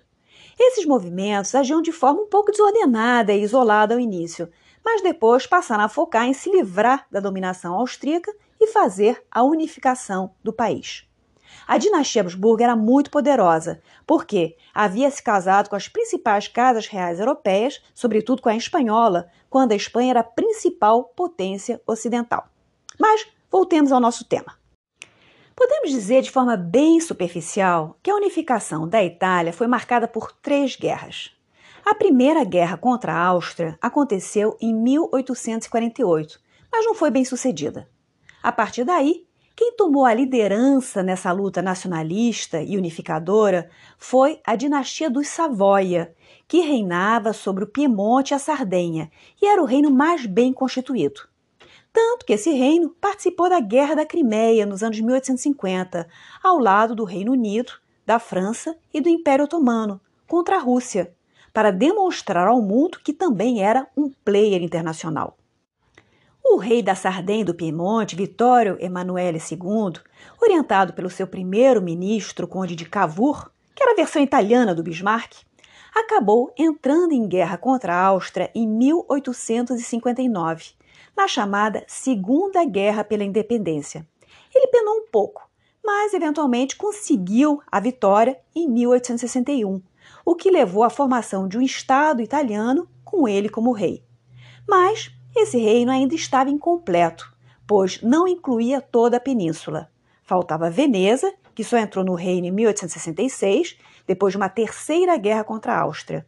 Esses 0.57 0.85
movimentos 0.85 1.53
agiam 1.53 1.81
de 1.81 1.91
forma 1.91 2.21
um 2.21 2.29
pouco 2.29 2.49
desordenada 2.49 3.33
e 3.33 3.43
isolada 3.43 3.93
ao 3.93 3.99
início, 3.99 4.49
mas 4.85 5.01
depois 5.01 5.45
passaram 5.45 5.83
a 5.83 5.89
focar 5.89 6.25
em 6.27 6.33
se 6.33 6.49
livrar 6.49 7.05
da 7.11 7.19
dominação 7.19 7.75
austríaca 7.75 8.33
e 8.57 8.67
fazer 8.67 9.21
a 9.29 9.43
unificação 9.43 10.31
do 10.41 10.53
país. 10.53 11.06
A 11.67 11.77
dinastia 11.77 12.21
Habsburgo 12.21 12.63
era 12.63 12.75
muito 12.75 13.11
poderosa, 13.11 13.81
porque 14.05 14.55
havia 14.73 15.11
se 15.11 15.21
casado 15.21 15.69
com 15.69 15.75
as 15.75 15.87
principais 15.87 16.47
casas 16.47 16.87
reais 16.87 17.19
europeias, 17.19 17.81
sobretudo 17.93 18.41
com 18.41 18.49
a 18.49 18.55
espanhola, 18.55 19.29
quando 19.49 19.73
a 19.73 19.75
Espanha 19.75 20.11
era 20.11 20.19
a 20.21 20.23
principal 20.23 21.05
potência 21.15 21.81
ocidental. 21.85 22.47
Mas 22.99 23.27
voltemos 23.51 23.91
ao 23.91 23.99
nosso 23.99 24.25
tema. 24.25 24.57
Podemos 25.55 25.89
dizer 25.89 26.21
de 26.21 26.31
forma 26.31 26.55
bem 26.55 26.99
superficial 26.99 27.97
que 28.03 28.11
a 28.11 28.15
unificação 28.15 28.87
da 28.87 29.03
Itália 29.03 29.51
foi 29.51 29.65
marcada 29.65 30.07
por 30.07 30.31
três 30.31 30.75
guerras. 30.75 31.31
A 31.83 31.95
primeira 31.95 32.43
guerra 32.43 32.77
contra 32.77 33.13
a 33.13 33.25
Áustria 33.25 33.77
aconteceu 33.81 34.55
em 34.61 34.73
1848, 34.73 36.39
mas 36.71 36.85
não 36.85 36.93
foi 36.93 37.09
bem 37.09 37.25
sucedida. 37.25 37.89
A 38.43 38.51
partir 38.51 38.83
daí, 38.83 39.26
quem 39.57 39.73
tomou 39.75 40.05
a 40.05 40.13
liderança 40.13 41.01
nessa 41.01 41.31
luta 41.31 41.63
nacionalista 41.63 42.61
e 42.61 42.77
unificadora 42.77 43.71
foi 43.97 44.39
a 44.45 44.55
dinastia 44.55 45.09
dos 45.09 45.29
Savoia, 45.29 46.13
que 46.47 46.61
reinava 46.61 47.33
sobre 47.33 47.63
o 47.63 47.67
Piemonte 47.67 48.31
e 48.31 48.35
a 48.35 48.39
Sardenha 48.39 49.09
e 49.41 49.47
era 49.47 49.59
o 49.59 49.65
reino 49.65 49.89
mais 49.89 50.27
bem 50.27 50.53
constituído. 50.53 51.21
Tanto 51.91 52.23
que 52.23 52.33
esse 52.33 52.51
reino 52.51 52.95
participou 53.01 53.49
da 53.49 53.59
Guerra 53.59 53.95
da 53.95 54.05
Crimeia 54.05 54.63
nos 54.63 54.83
anos 54.83 55.01
1850, 55.01 56.07
ao 56.43 56.59
lado 56.59 56.93
do 56.93 57.03
Reino 57.03 57.31
Unido, 57.31 57.73
da 58.05 58.19
França 58.19 58.77
e 58.93 59.01
do 59.01 59.09
Império 59.09 59.45
Otomano, 59.45 59.99
contra 60.27 60.57
a 60.57 60.59
Rússia, 60.59 61.15
para 61.51 61.71
demonstrar 61.71 62.47
ao 62.47 62.61
mundo 62.61 62.99
que 63.03 63.11
também 63.11 63.63
era 63.63 63.87
um 63.97 64.11
player 64.23 64.61
internacional. 64.61 65.35
O 66.57 66.59
rei 66.59 66.81
da 66.81 66.95
Sardenha 66.95 67.45
do 67.45 67.53
Piemonte, 67.53 68.15
Vittorio 68.15 68.77
Emanuele 68.79 69.37
II, 69.37 70.01
orientado 70.41 70.91
pelo 70.91 71.07
seu 71.07 71.27
primeiro-ministro, 71.27 72.47
conde 72.47 72.75
de 72.75 72.83
Cavour, 72.83 73.51
que 73.75 73.83
era 73.83 73.91
a 73.91 73.95
versão 73.95 74.23
italiana 74.23 74.73
do 74.73 74.81
Bismarck, 74.81 75.33
acabou 75.93 76.51
entrando 76.57 77.11
em 77.11 77.27
guerra 77.27 77.59
contra 77.59 77.93
a 77.93 78.05
Áustria 78.05 78.49
em 78.55 78.67
1859, 78.67 80.71
na 81.15 81.27
chamada 81.27 81.85
Segunda 81.87 82.65
Guerra 82.65 83.03
pela 83.03 83.23
Independência. 83.23 84.03
Ele 84.51 84.65
penou 84.65 84.95
um 84.95 85.05
pouco, 85.11 85.47
mas 85.85 86.11
eventualmente 86.11 86.75
conseguiu 86.75 87.61
a 87.71 87.79
vitória 87.79 88.35
em 88.55 88.67
1861, 88.67 89.79
o 90.25 90.33
que 90.33 90.49
levou 90.49 90.83
à 90.83 90.89
formação 90.89 91.47
de 91.47 91.55
um 91.55 91.61
Estado 91.61 92.19
italiano 92.19 92.89
com 93.05 93.27
ele 93.27 93.47
como 93.47 93.71
rei. 93.71 94.03
Mas 94.67 95.15
esse 95.39 95.57
reino 95.57 95.91
ainda 95.91 96.15
estava 96.15 96.49
incompleto, 96.49 97.31
pois 97.65 98.01
não 98.01 98.27
incluía 98.27 98.81
toda 98.81 99.17
a 99.17 99.19
península. 99.19 99.89
Faltava 100.23 100.69
Veneza, 100.69 101.33
que 101.55 101.63
só 101.63 101.77
entrou 101.77 102.03
no 102.03 102.13
reino 102.13 102.47
em 102.47 102.51
1866, 102.51 103.77
depois 104.05 104.31
de 104.31 104.37
uma 104.37 104.49
terceira 104.49 105.17
guerra 105.17 105.43
contra 105.43 105.73
a 105.73 105.81
Áustria. 105.81 106.25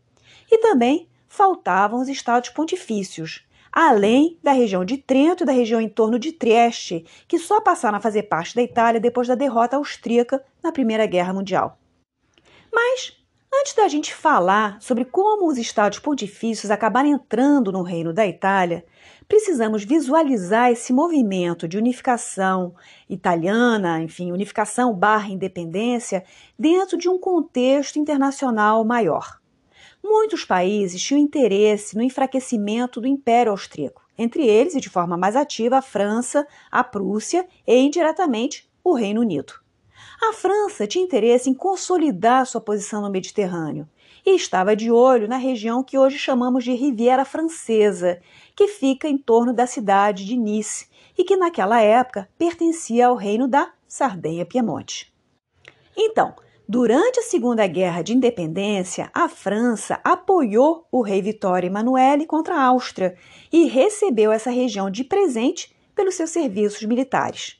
E 0.51 0.57
também 0.57 1.07
faltavam 1.27 2.01
os 2.01 2.07
estados 2.07 2.49
pontifícios, 2.49 3.45
além 3.71 4.39
da 4.41 4.51
região 4.51 4.83
de 4.83 4.97
Trento 4.97 5.43
e 5.43 5.45
da 5.45 5.51
região 5.51 5.79
em 5.79 5.87
torno 5.87 6.17
de 6.17 6.31
Trieste, 6.31 7.05
que 7.27 7.37
só 7.37 7.61
passaram 7.61 7.97
a 7.97 8.01
fazer 8.01 8.23
parte 8.23 8.55
da 8.55 8.61
Itália 8.61 8.99
depois 8.99 9.27
da 9.27 9.35
derrota 9.35 9.77
austríaca 9.77 10.43
na 10.63 10.71
Primeira 10.71 11.05
Guerra 11.05 11.33
Mundial. 11.33 11.77
Mas 12.73 13.18
Antes 13.59 13.73
da 13.73 13.89
gente 13.89 14.15
falar 14.15 14.81
sobre 14.81 15.03
como 15.03 15.45
os 15.45 15.57
estados 15.57 15.99
pontifícios 15.99 16.71
acabaram 16.71 17.09
entrando 17.09 17.73
no 17.73 17.81
reino 17.81 18.13
da 18.13 18.25
Itália, 18.25 18.85
precisamos 19.27 19.83
visualizar 19.83 20.71
esse 20.71 20.93
movimento 20.93 21.67
de 21.67 21.77
unificação 21.77 22.73
italiana, 23.09 24.01
enfim, 24.01 24.31
unificação 24.31 24.93
barra 24.93 25.27
independência, 25.27 26.23
dentro 26.57 26.97
de 26.97 27.09
um 27.09 27.19
contexto 27.19 27.99
internacional 27.99 28.85
maior. 28.85 29.41
Muitos 30.01 30.45
países 30.45 31.01
tinham 31.01 31.19
interesse 31.19 31.97
no 31.97 32.01
enfraquecimento 32.01 33.01
do 33.01 33.07
Império 33.07 33.51
Austríaco, 33.51 34.05
entre 34.17 34.47
eles, 34.47 34.73
e 34.73 34.79
de 34.79 34.89
forma 34.89 35.17
mais 35.17 35.35
ativa, 35.35 35.79
a 35.79 35.81
França, 35.81 36.47
a 36.71 36.81
Prússia 36.81 37.45
e, 37.67 37.75
indiretamente, 37.77 38.69
o 38.81 38.93
Reino 38.93 39.19
Unido. 39.19 39.53
A 40.21 40.33
França 40.33 40.85
tinha 40.85 41.03
interesse 41.03 41.49
em 41.49 41.53
consolidar 41.53 42.45
sua 42.45 42.59
posição 42.59 43.01
no 43.01 43.09
Mediterrâneo 43.09 43.87
e 44.25 44.35
estava 44.35 44.75
de 44.75 44.91
olho 44.91 45.29
na 45.29 45.37
região 45.37 45.81
que 45.81 45.97
hoje 45.97 46.17
chamamos 46.17 46.65
de 46.65 46.73
Riviera 46.73 47.23
Francesa, 47.23 48.19
que 48.53 48.67
fica 48.67 49.07
em 49.07 49.17
torno 49.17 49.53
da 49.53 49.65
cidade 49.65 50.25
de 50.25 50.35
Nice 50.35 50.87
e 51.17 51.23
que 51.23 51.37
naquela 51.37 51.81
época 51.81 52.29
pertencia 52.37 53.07
ao 53.07 53.15
reino 53.15 53.47
da 53.47 53.71
Sardenha-Piemonte. 53.87 55.13
Então, 55.95 56.35
durante 56.67 57.21
a 57.21 57.23
Segunda 57.23 57.65
Guerra 57.65 58.01
de 58.01 58.13
Independência, 58.13 59.09
a 59.13 59.29
França 59.29 60.01
apoiou 60.03 60.85
o 60.91 61.01
rei 61.01 61.21
Vitório 61.21 61.67
Emanuele 61.67 62.25
contra 62.25 62.55
a 62.55 62.63
Áustria 62.65 63.15
e 63.51 63.65
recebeu 63.65 64.33
essa 64.33 64.51
região 64.51 64.91
de 64.91 65.05
presente 65.05 65.73
pelos 65.95 66.15
seus 66.15 66.29
serviços 66.29 66.83
militares. 66.83 67.57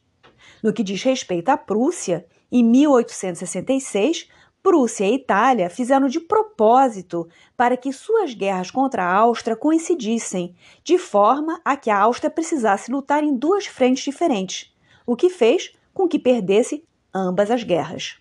No 0.62 0.73
que 0.73 0.83
diz 0.83 1.01
respeito 1.03 1.49
à 1.49 1.57
Prússia, 1.57 2.25
em 2.51 2.63
1866, 2.63 4.27
Prússia 4.62 5.05
e 5.05 5.15
Itália 5.15 5.69
fizeram 5.69 6.07
de 6.07 6.19
propósito 6.19 7.27
para 7.55 7.77
que 7.77 7.93
suas 7.93 8.33
guerras 8.33 8.69
contra 8.69 9.03
a 9.03 9.15
Áustria 9.15 9.55
coincidissem, 9.55 10.55
de 10.83 10.97
forma 10.97 11.62
a 11.63 11.77
que 11.77 11.89
a 11.89 11.97
Áustria 11.97 12.29
precisasse 12.29 12.91
lutar 12.91 13.23
em 13.23 13.35
duas 13.35 13.65
frentes 13.65 14.03
diferentes, 14.03 14.73
o 15.05 15.15
que 15.15 15.29
fez 15.29 15.73
com 15.93 16.07
que 16.07 16.19
perdesse 16.19 16.83
ambas 17.13 17.49
as 17.49 17.63
guerras. 17.63 18.17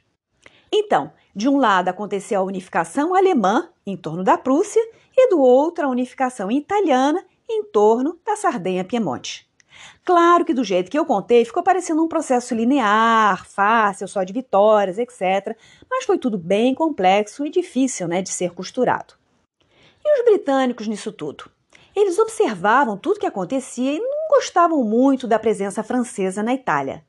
Então, 0.73 1.13
de 1.35 1.49
um 1.49 1.57
lado 1.57 1.89
aconteceu 1.89 2.41
a 2.41 2.45
unificação 2.45 3.15
alemã 3.15 3.69
em 3.87 3.97
torno 3.97 4.23
da 4.23 4.37
Prússia 4.37 4.83
e 5.17 5.31
do 5.31 5.41
outro 5.41 5.87
a 5.87 5.89
unificação 5.89 6.51
italiana 6.51 7.25
em 7.49 7.65
torno 7.65 8.19
da 8.25 8.37
Sardenha-Piemonte. 8.37 9.48
Claro 10.05 10.45
que 10.45 10.55
do 10.55 10.65
jeito 10.65 10.91
que 10.91 10.99
eu 10.99 11.05
contei, 11.05 11.45
ficou 11.45 11.63
parecendo 11.63 12.03
um 12.03 12.09
processo 12.09 12.55
linear, 12.55 13.47
fácil, 13.47 14.09
só 14.09 14.23
de 14.23 14.33
vitórias, 14.33 14.99
etc. 14.99 15.57
Mas 15.91 16.05
foi 16.05 16.19
tudo 16.19 16.39
bem 16.39 16.75
complexo 16.75 17.45
e 17.45 17.51
difícil 17.51 18.09
né, 18.09 18.23
de 18.23 18.31
ser 18.31 18.53
costurado. 18.53 19.15
E 20.05 20.19
os 20.19 20.25
britânicos 20.25 20.89
nisso 20.89 21.13
tudo? 21.13 21.51
Eles 21.95 22.19
observavam 22.19 22.97
tudo 22.97 23.21
que 23.21 23.27
acontecia 23.27 23.93
e 23.93 23.99
não 23.99 24.29
gostavam 24.31 24.83
muito 24.85 25.27
da 25.27 25.39
presença 25.39 25.83
francesa 25.83 26.43
na 26.43 26.55
Itália. 26.55 27.05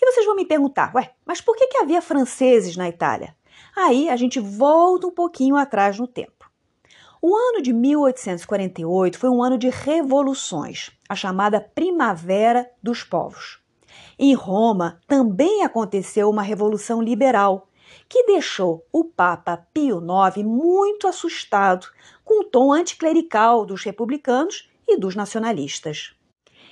E 0.00 0.06
vocês 0.06 0.24
vão 0.24 0.36
me 0.36 0.46
perguntar, 0.46 0.94
ué, 0.94 1.12
mas 1.26 1.40
por 1.40 1.56
que, 1.56 1.66
que 1.66 1.78
havia 1.78 2.00
franceses 2.00 2.76
na 2.76 2.88
Itália? 2.88 3.34
Aí 3.76 4.08
a 4.08 4.16
gente 4.16 4.40
volta 4.40 5.06
um 5.06 5.10
pouquinho 5.10 5.56
atrás 5.56 5.98
no 5.98 6.06
tempo. 6.06 6.39
O 7.22 7.36
ano 7.36 7.60
de 7.60 7.70
1848 7.70 9.18
foi 9.18 9.28
um 9.28 9.42
ano 9.42 9.58
de 9.58 9.68
revoluções, 9.68 10.90
a 11.06 11.14
chamada 11.14 11.60
Primavera 11.60 12.70
dos 12.82 13.04
Povos. 13.04 13.60
Em 14.18 14.32
Roma 14.32 14.98
também 15.06 15.62
aconteceu 15.62 16.30
uma 16.30 16.40
revolução 16.40 17.02
liberal, 17.02 17.68
que 18.08 18.24
deixou 18.24 18.86
o 18.90 19.04
Papa 19.04 19.66
Pio 19.74 20.00
IX 20.00 20.46
muito 20.46 21.06
assustado 21.06 21.88
com 22.24 22.40
o 22.40 22.44
tom 22.44 22.72
anticlerical 22.72 23.66
dos 23.66 23.84
republicanos 23.84 24.70
e 24.88 24.96
dos 24.96 25.14
nacionalistas. 25.14 26.14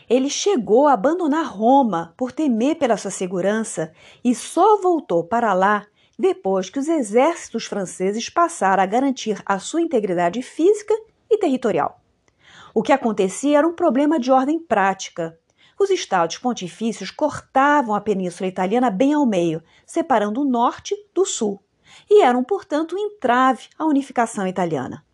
Ele 0.08 0.30
chegou 0.30 0.86
a 0.86 0.94
abandonar 0.94 1.44
Roma 1.44 2.14
por 2.16 2.32
temer 2.32 2.76
pela 2.76 2.96
sua 2.96 3.10
segurança 3.10 3.92
e 4.24 4.34
só 4.34 4.80
voltou 4.80 5.24
para 5.24 5.52
lá 5.52 5.86
depois 6.18 6.68
que 6.68 6.80
os 6.80 6.88
exércitos 6.88 7.66
franceses 7.66 8.28
passaram 8.28 8.82
a 8.82 8.86
garantir 8.86 9.40
a 9.46 9.58
sua 9.58 9.80
integridade 9.80 10.42
física 10.42 10.94
e 11.30 11.38
territorial. 11.38 12.00
O 12.74 12.82
que 12.82 12.92
acontecia 12.92 13.58
era 13.58 13.66
um 13.66 13.72
problema 13.72 14.18
de 14.18 14.32
ordem 14.32 14.58
prática. 14.58 15.38
Os 15.78 15.90
estados 15.90 16.38
pontifícios 16.38 17.10
cortavam 17.10 17.94
a 17.94 18.00
península 18.00 18.48
italiana 18.48 18.90
bem 18.90 19.12
ao 19.12 19.24
meio, 19.24 19.62
separando 19.86 20.40
o 20.40 20.48
norte 20.48 20.94
do 21.14 21.24
sul, 21.24 21.62
e 22.10 22.20
eram, 22.20 22.42
portanto, 22.42 22.96
um 22.96 22.98
entrave 22.98 23.68
à 23.78 23.84
unificação 23.84 24.46
italiana. 24.46 25.04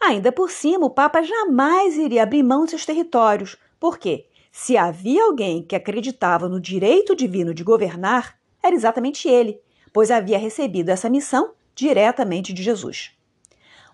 Ainda 0.00 0.32
por 0.32 0.50
cima, 0.50 0.86
o 0.86 0.90
Papa 0.90 1.22
jamais 1.22 1.96
iria 1.96 2.24
abrir 2.24 2.42
mão 2.42 2.64
de 2.64 2.70
seus 2.70 2.84
territórios, 2.84 3.56
porque, 3.78 4.26
se 4.50 4.76
havia 4.76 5.24
alguém 5.24 5.62
que 5.62 5.76
acreditava 5.76 6.48
no 6.48 6.60
direito 6.60 7.14
divino 7.14 7.54
de 7.54 7.62
governar, 7.62 8.38
era 8.62 8.74
exatamente 8.74 9.28
ele, 9.28 9.60
pois 9.98 10.12
havia 10.12 10.38
recebido 10.38 10.90
essa 10.90 11.10
missão 11.10 11.54
diretamente 11.74 12.52
de 12.52 12.62
Jesus. 12.62 13.10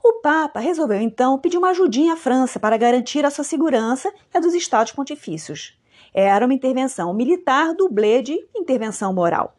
O 0.04 0.20
Papa 0.20 0.60
resolveu 0.60 1.00
então 1.00 1.38
pedir 1.38 1.56
uma 1.56 1.70
ajudinha 1.70 2.12
à 2.12 2.16
França 2.16 2.60
para 2.60 2.76
garantir 2.76 3.24
a 3.24 3.30
sua 3.30 3.42
segurança 3.42 4.12
e 4.34 4.36
a 4.36 4.40
dos 4.40 4.52
estados 4.52 4.92
pontifícios. 4.92 5.80
Era 6.12 6.44
uma 6.44 6.52
intervenção 6.52 7.14
militar 7.14 7.72
dublê 7.72 8.20
de 8.20 8.38
intervenção 8.54 9.14
moral. 9.14 9.56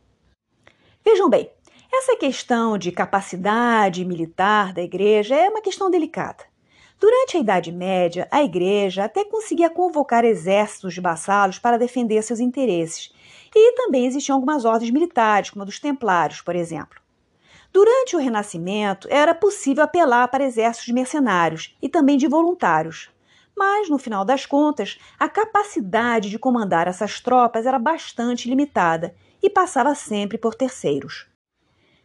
Vejam 1.03 1.27
bem, 1.31 1.49
essa 1.91 2.15
questão 2.15 2.77
de 2.77 2.91
capacidade 2.91 4.05
militar 4.05 4.71
da 4.71 4.84
igreja 4.84 5.36
é 5.36 5.49
uma 5.49 5.63
questão 5.63 5.89
delicada. 5.89 6.43
Durante 6.99 7.38
a 7.38 7.39
Idade 7.39 7.71
Média, 7.71 8.27
a 8.29 8.43
igreja 8.43 9.05
até 9.05 9.25
conseguia 9.25 9.71
convocar 9.71 10.23
exércitos 10.23 10.93
de 10.93 11.01
vassalos 11.01 11.58
para 11.58 11.79
defender 11.79 12.21
seus 12.21 12.39
interesses, 12.39 13.12
e 13.56 13.72
também 13.74 14.06
existiam 14.06 14.36
algumas 14.36 14.65
ordens 14.65 14.91
militares, 14.91 15.50
como 15.50 15.63
a 15.63 15.65
dos 15.65 15.80
Templários, 15.80 16.41
por 16.41 16.56
exemplo. 16.56 17.00
Durante 17.72 18.15
o 18.15 18.20
Renascimento, 18.20 19.08
era 19.10 19.34
possível 19.34 19.84
apelar 19.84 20.28
para 20.28 20.44
exércitos 20.44 20.94
mercenários 20.94 21.76
e 21.82 21.89
também 21.89 22.18
de 22.18 22.28
voluntários. 22.28 23.10
Mas, 23.58 23.89
no 23.89 23.98
final 23.98 24.26
das 24.26 24.46
contas, 24.46 24.98
a 25.18 25.30
capacidade 25.30 26.30
de 26.30 26.38
comandar 26.38 26.88
essas 26.88 27.20
tropas 27.22 27.65
era 27.65 27.80
bastante 27.80 28.50
limitada 28.50 29.15
e 29.41 29.50
passava 29.50 29.96
sempre 29.96 30.38
por 30.38 30.56
terceiros. 30.56 31.28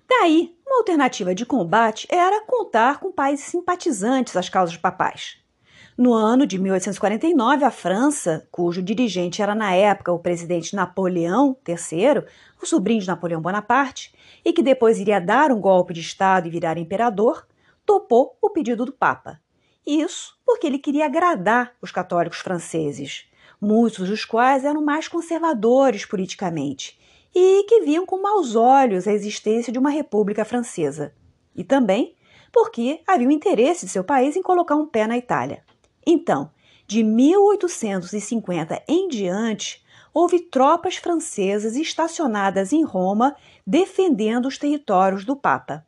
Daí, 0.08 0.56
uma 0.66 0.78
alternativa 0.78 1.34
de 1.34 1.46
combate 1.46 2.06
era 2.10 2.44
contar 2.44 2.98
com 2.98 3.12
países 3.12 3.46
simpatizantes 3.46 4.36
às 4.36 4.48
causas 4.48 4.76
papais. 4.76 5.38
No 6.00 6.14
ano 6.14 6.46
de 6.46 6.58
1849, 6.58 7.62
a 7.62 7.70
França, 7.70 8.48
cujo 8.50 8.82
dirigente 8.82 9.42
era 9.42 9.54
na 9.54 9.74
época 9.74 10.10
o 10.10 10.18
presidente 10.18 10.74
Napoleão 10.74 11.54
III, 11.68 12.24
o 12.58 12.64
sobrinho 12.64 13.02
de 13.02 13.06
Napoleão 13.06 13.42
Bonaparte, 13.42 14.10
e 14.42 14.50
que 14.50 14.62
depois 14.62 14.98
iria 14.98 15.20
dar 15.20 15.52
um 15.52 15.60
golpe 15.60 15.92
de 15.92 16.00
Estado 16.00 16.48
e 16.48 16.50
virar 16.50 16.78
imperador, 16.78 17.46
topou 17.84 18.34
o 18.40 18.48
pedido 18.48 18.86
do 18.86 18.94
Papa. 18.94 19.38
Isso 19.86 20.38
porque 20.42 20.66
ele 20.66 20.78
queria 20.78 21.04
agradar 21.04 21.74
os 21.82 21.92
católicos 21.92 22.38
franceses, 22.38 23.26
muitos 23.60 24.08
dos 24.08 24.24
quais 24.24 24.64
eram 24.64 24.82
mais 24.82 25.06
conservadores 25.06 26.06
politicamente 26.06 26.98
e 27.34 27.64
que 27.64 27.82
viam 27.82 28.06
com 28.06 28.22
maus 28.22 28.56
olhos 28.56 29.06
a 29.06 29.12
existência 29.12 29.70
de 29.70 29.78
uma 29.78 29.90
república 29.90 30.46
francesa. 30.46 31.12
E 31.54 31.62
também 31.62 32.16
porque 32.50 33.02
havia 33.06 33.28
o 33.28 33.30
interesse 33.30 33.84
de 33.84 33.92
seu 33.92 34.02
país 34.02 34.34
em 34.34 34.42
colocar 34.42 34.76
um 34.76 34.86
pé 34.86 35.06
na 35.06 35.18
Itália. 35.18 35.62
Então, 36.12 36.50
de 36.88 37.04
1850 37.04 38.82
em 38.88 39.06
diante, 39.06 39.80
houve 40.12 40.40
tropas 40.40 40.96
francesas 40.96 41.76
estacionadas 41.76 42.72
em 42.72 42.82
Roma 42.82 43.36
defendendo 43.64 44.46
os 44.46 44.58
territórios 44.58 45.24
do 45.24 45.36
Papa. 45.36 45.86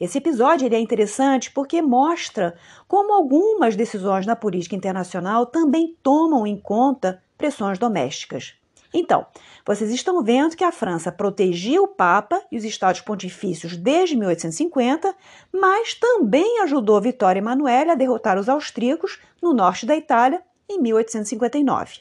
Esse 0.00 0.16
episódio 0.16 0.72
é 0.72 0.80
interessante 0.80 1.50
porque 1.50 1.82
mostra 1.82 2.54
como 2.86 3.12
algumas 3.12 3.76
decisões 3.76 4.24
na 4.24 4.34
política 4.34 4.74
internacional 4.74 5.44
também 5.44 5.94
tomam 6.02 6.46
em 6.46 6.58
conta 6.58 7.22
pressões 7.36 7.78
domésticas. 7.78 8.54
Então, 8.92 9.26
vocês 9.66 9.90
estão 9.90 10.22
vendo 10.22 10.56
que 10.56 10.64
a 10.64 10.72
França 10.72 11.12
protegia 11.12 11.82
o 11.82 11.88
Papa 11.88 12.42
e 12.50 12.56
os 12.56 12.64
Estados 12.64 13.02
Pontifícios 13.02 13.76
desde 13.76 14.16
1850, 14.16 15.14
mas 15.52 15.94
também 15.94 16.62
ajudou 16.62 17.00
Vitória 17.00 17.40
Emanuele 17.40 17.90
a 17.90 17.94
derrotar 17.94 18.38
os 18.38 18.48
austríacos 18.48 19.20
no 19.42 19.52
norte 19.52 19.84
da 19.84 19.96
Itália 19.96 20.42
em 20.68 20.80
1859. 20.80 22.00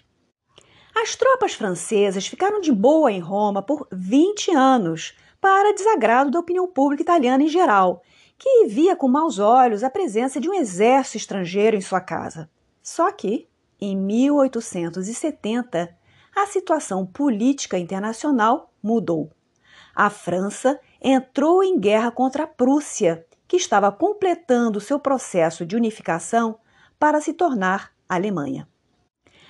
As 0.95 1.15
tropas 1.15 1.53
francesas 1.53 2.25
ficaram 2.25 2.59
de 2.59 2.71
boa 2.71 3.11
em 3.11 3.19
Roma 3.19 3.61
por 3.61 3.87
20 3.91 4.55
anos, 4.55 5.15
para 5.39 5.73
desagrado 5.73 6.31
da 6.31 6.39
opinião 6.39 6.67
pública 6.67 7.03
italiana 7.03 7.43
em 7.43 7.47
geral, 7.47 8.01
que 8.37 8.65
via 8.65 8.95
com 8.95 9.07
maus 9.07 9.39
olhos 9.39 9.83
a 9.83 9.89
presença 9.89 10.39
de 10.39 10.49
um 10.49 10.53
exército 10.53 11.17
estrangeiro 11.17 11.75
em 11.75 11.81
sua 11.81 12.01
casa. 12.01 12.49
Só 12.81 13.11
que, 13.11 13.47
em 13.79 13.95
1870, 13.95 15.95
a 16.37 16.45
situação 16.45 17.03
política 17.03 17.79
internacional 17.79 18.71
mudou. 18.81 19.31
A 19.95 20.07
França 20.07 20.79
entrou 21.01 21.63
em 21.63 21.79
guerra 21.79 22.11
contra 22.11 22.43
a 22.43 22.47
Prússia, 22.47 23.25
que 23.47 23.57
estava 23.57 23.91
completando 23.91 24.79
seu 24.79 24.99
processo 24.99 25.65
de 25.65 25.75
unificação 25.75 26.59
para 26.99 27.19
se 27.19 27.33
tornar 27.33 27.91
Alemanha. 28.07 28.67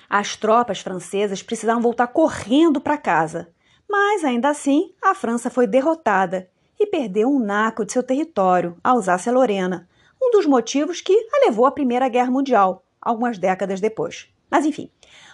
As 0.08 0.34
tropas 0.34 0.80
francesas 0.80 1.42
precisavam 1.42 1.82
voltar 1.82 2.06
correndo 2.06 2.80
para 2.80 2.96
casa, 2.96 3.52
mas 3.86 4.24
ainda 4.24 4.48
assim 4.48 4.94
a 5.02 5.14
França 5.14 5.50
foi 5.50 5.66
derrotada 5.66 6.48
e 6.80 6.86
perdeu 6.86 7.28
um 7.28 7.38
naco 7.38 7.84
de 7.84 7.92
seu 7.92 8.02
território, 8.02 8.78
a 8.82 8.92
Alsácia-Lorena, 8.92 9.86
um 10.22 10.30
dos 10.30 10.46
motivos 10.46 11.02
que 11.02 11.12
a 11.12 11.44
levou 11.44 11.66
à 11.66 11.70
Primeira 11.70 12.08
Guerra 12.08 12.30
Mundial, 12.30 12.82
algumas 12.98 13.36
décadas 13.36 13.78
depois. 13.78 14.32
Mas 14.50 14.64
enfim, 14.64 14.90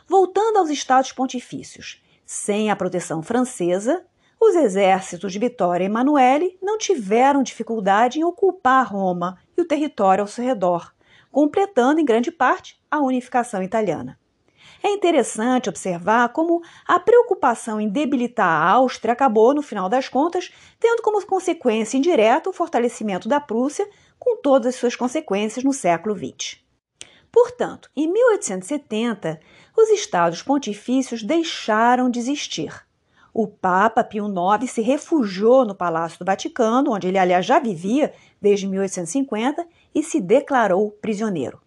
Voltando 0.06 0.58
aos 0.58 0.70
estados 0.70 1.12
pontifícios, 1.12 2.02
sem 2.26 2.70
a 2.70 2.76
proteção 2.76 3.22
francesa, 3.22 4.04
os 4.40 4.54
exércitos 4.54 5.32
de 5.32 5.38
Vitória 5.38 5.84
e 5.84 5.86
Emanuele 5.86 6.58
não 6.62 6.76
tiveram 6.76 7.42
dificuldade 7.42 8.18
em 8.18 8.24
ocupar 8.24 8.86
Roma 8.86 9.38
e 9.56 9.60
o 9.62 9.64
território 9.64 10.22
ao 10.22 10.28
seu 10.28 10.44
redor, 10.44 10.92
completando 11.32 12.00
em 12.00 12.04
grande 12.04 12.30
parte 12.30 12.78
a 12.90 13.00
unificação 13.00 13.62
italiana. 13.62 14.18
É 14.82 14.90
interessante 14.90 15.70
observar 15.70 16.28
como 16.28 16.62
a 16.86 17.00
preocupação 17.00 17.80
em 17.80 17.88
debilitar 17.88 18.46
a 18.46 18.70
Áustria 18.72 19.14
acabou, 19.14 19.54
no 19.54 19.62
final 19.62 19.88
das 19.88 20.10
contas, 20.10 20.52
tendo 20.78 21.00
como 21.00 21.24
consequência 21.24 21.96
indireta 21.96 22.50
o 22.50 22.52
fortalecimento 22.52 23.26
da 23.26 23.40
Prússia, 23.40 23.88
com 24.18 24.36
todas 24.36 24.74
as 24.74 24.76
suas 24.76 24.94
consequências 24.94 25.64
no 25.64 25.72
século 25.72 26.14
XX. 26.14 26.58
Portanto, 27.32 27.90
em 27.96 28.06
1870, 28.12 29.40
os 29.76 29.88
estados 29.90 30.42
pontifícios 30.42 31.22
deixaram 31.22 32.08
de 32.08 32.18
existir. 32.18 32.84
O 33.32 33.48
Papa 33.48 34.04
Pio 34.04 34.26
IX 34.26 34.70
se 34.70 34.80
refugiou 34.80 35.64
no 35.64 35.74
Palácio 35.74 36.20
do 36.20 36.24
Vaticano, 36.24 36.92
onde 36.92 37.08
ele, 37.08 37.18
aliás, 37.18 37.44
já 37.44 37.58
vivia 37.58 38.12
desde 38.40 38.66
1850, 38.68 39.66
e 39.92 40.02
se 40.02 40.20
declarou 40.20 40.92
prisioneiro. 40.92 41.60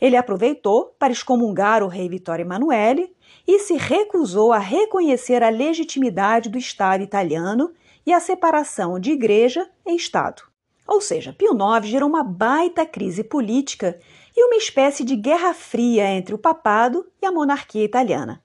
Ele 0.00 0.16
aproveitou 0.16 0.94
para 0.98 1.12
excomungar 1.12 1.82
o 1.82 1.88
rei 1.88 2.08
Vittorio 2.08 2.44
Emanuele 2.44 3.14
e 3.46 3.60
se 3.60 3.74
recusou 3.74 4.52
a 4.52 4.58
reconhecer 4.58 5.42
a 5.42 5.50
legitimidade 5.50 6.48
do 6.48 6.58
Estado 6.58 7.02
italiano 7.02 7.70
e 8.04 8.12
a 8.12 8.20
separação 8.20 8.98
de 8.98 9.12
igreja 9.12 9.68
e 9.86 9.94
Estado. 9.94 10.42
Ou 10.86 11.00
seja, 11.00 11.32
Pio 11.32 11.52
IX 11.52 11.86
gerou 11.86 12.08
uma 12.08 12.22
baita 12.22 12.84
crise 12.84 13.24
política 13.24 13.98
e 14.36 14.44
uma 14.44 14.56
espécie 14.56 15.04
de 15.04 15.16
guerra 15.16 15.54
fria 15.54 16.08
entre 16.10 16.34
o 16.34 16.38
papado 16.38 17.06
e 17.22 17.26
a 17.26 17.32
monarquia 17.32 17.84
italiana. 17.84 18.42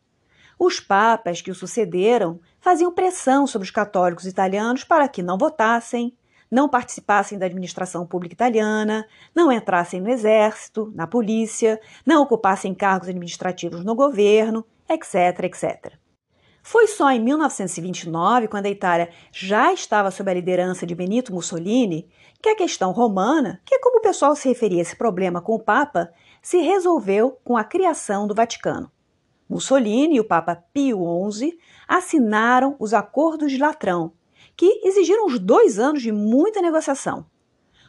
Os 0.58 0.80
papas 0.80 1.42
que 1.42 1.52
o 1.52 1.56
sucederam 1.56 2.40
faziam 2.60 2.94
pressão 2.94 3.48
sobre 3.48 3.66
os 3.66 3.72
católicos 3.72 4.26
italianos 4.26 4.84
para 4.84 5.08
que 5.08 5.24
não 5.24 5.38
votassem, 5.38 6.16
não 6.52 6.68
participassem 6.68 7.38
da 7.38 7.46
administração 7.46 8.06
pública 8.06 8.34
italiana, 8.34 9.08
não 9.34 9.52
entrassem 9.52 10.02
no 10.02 10.10
exército, 10.10 10.92
na 10.96 11.08
polícia, 11.08 11.80
não 12.06 12.22
ocupassem 12.22 12.74
cargos 12.74 13.08
administrativos 13.08 13.86
no 13.86 13.96
governo, 13.96 14.66
etc, 14.90 15.44
etc. 15.44 15.99
Foi 16.72 16.86
só 16.86 17.10
em 17.10 17.20
1929, 17.20 18.48
quando 18.48 18.68
a 18.68 18.70
Itália 18.70 19.10
já 19.32 19.74
estava 19.74 20.12
sob 20.12 20.30
a 20.30 20.34
liderança 20.36 20.86
de 20.86 20.94
Benito 20.94 21.34
Mussolini, 21.34 22.08
que 22.40 22.48
a 22.48 22.56
questão 22.56 22.92
romana, 22.92 23.60
que 23.66 23.74
é 23.74 23.80
como 23.80 23.98
o 23.98 24.02
pessoal 24.04 24.36
se 24.36 24.48
referia 24.48 24.78
a 24.78 24.82
esse 24.84 24.96
problema 24.96 25.42
com 25.42 25.56
o 25.56 25.60
Papa, 25.60 26.14
se 26.44 26.60
resolveu 26.60 27.40
com 27.44 27.58
a 27.58 27.64
criação 27.64 28.28
do 28.28 28.36
Vaticano. 28.36 28.92
Mussolini 29.50 30.18
e 30.18 30.20
o 30.20 30.24
Papa 30.24 30.64
Pio 30.72 31.00
XI 31.32 31.58
assinaram 31.88 32.76
os 32.78 32.94
Acordos 32.94 33.52
de 33.52 33.58
Latrão, 33.58 34.14
que 34.56 34.80
exigiram 34.84 35.26
uns 35.26 35.40
dois 35.40 35.80
anos 35.80 36.04
de 36.04 36.12
muita 36.12 36.62
negociação. 36.62 37.26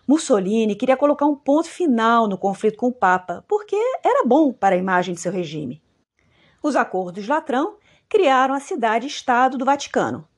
Mussolini 0.08 0.74
queria 0.74 0.96
colocar 0.96 1.26
um 1.26 1.36
ponto 1.36 1.68
final 1.68 2.26
no 2.26 2.38
conflito 2.38 2.78
com 2.78 2.86
o 2.86 2.94
Papa, 2.94 3.44
porque 3.46 3.76
era 4.02 4.24
bom 4.24 4.54
para 4.54 4.74
a 4.74 4.78
imagem 4.78 5.14
de 5.14 5.20
seu 5.20 5.30
regime. 5.30 5.82
Os 6.62 6.76
Acordos 6.76 7.24
de 7.24 7.28
Latrão 7.30 7.76
criaram 8.10 8.54
a 8.54 8.60
cidade-estado 8.60 9.56
do 9.56 9.64
Vaticano, 9.64 10.28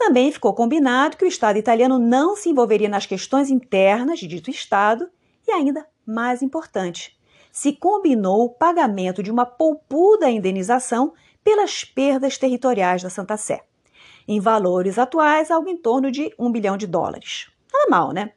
também 0.00 0.32
ficou 0.32 0.54
combinado 0.54 1.16
que 1.16 1.26
o 1.26 1.28
Estado 1.28 1.58
italiano 1.58 1.98
não 1.98 2.34
se 2.34 2.48
envolveria 2.48 2.88
nas 2.88 3.04
questões 3.04 3.50
internas 3.50 4.18
de 4.18 4.26
dito 4.26 4.50
Estado 4.50 5.10
e, 5.46 5.52
ainda 5.52 5.86
mais 6.06 6.40
importante, 6.40 7.20
se 7.52 7.74
combinou 7.74 8.46
o 8.46 8.48
pagamento 8.48 9.22
de 9.22 9.30
uma 9.30 9.44
poupuda 9.44 10.30
indenização 10.30 11.12
pelas 11.44 11.84
perdas 11.84 12.38
territoriais 12.38 13.02
da 13.02 13.10
Santa 13.10 13.36
Sé. 13.36 13.62
Em 14.26 14.40
valores 14.40 14.98
atuais, 14.98 15.50
algo 15.50 15.68
em 15.68 15.76
torno 15.76 16.10
de 16.10 16.34
um 16.38 16.50
bilhão 16.50 16.78
de 16.78 16.86
dólares. 16.86 17.50
Normal, 17.70 18.12
né? 18.12 18.32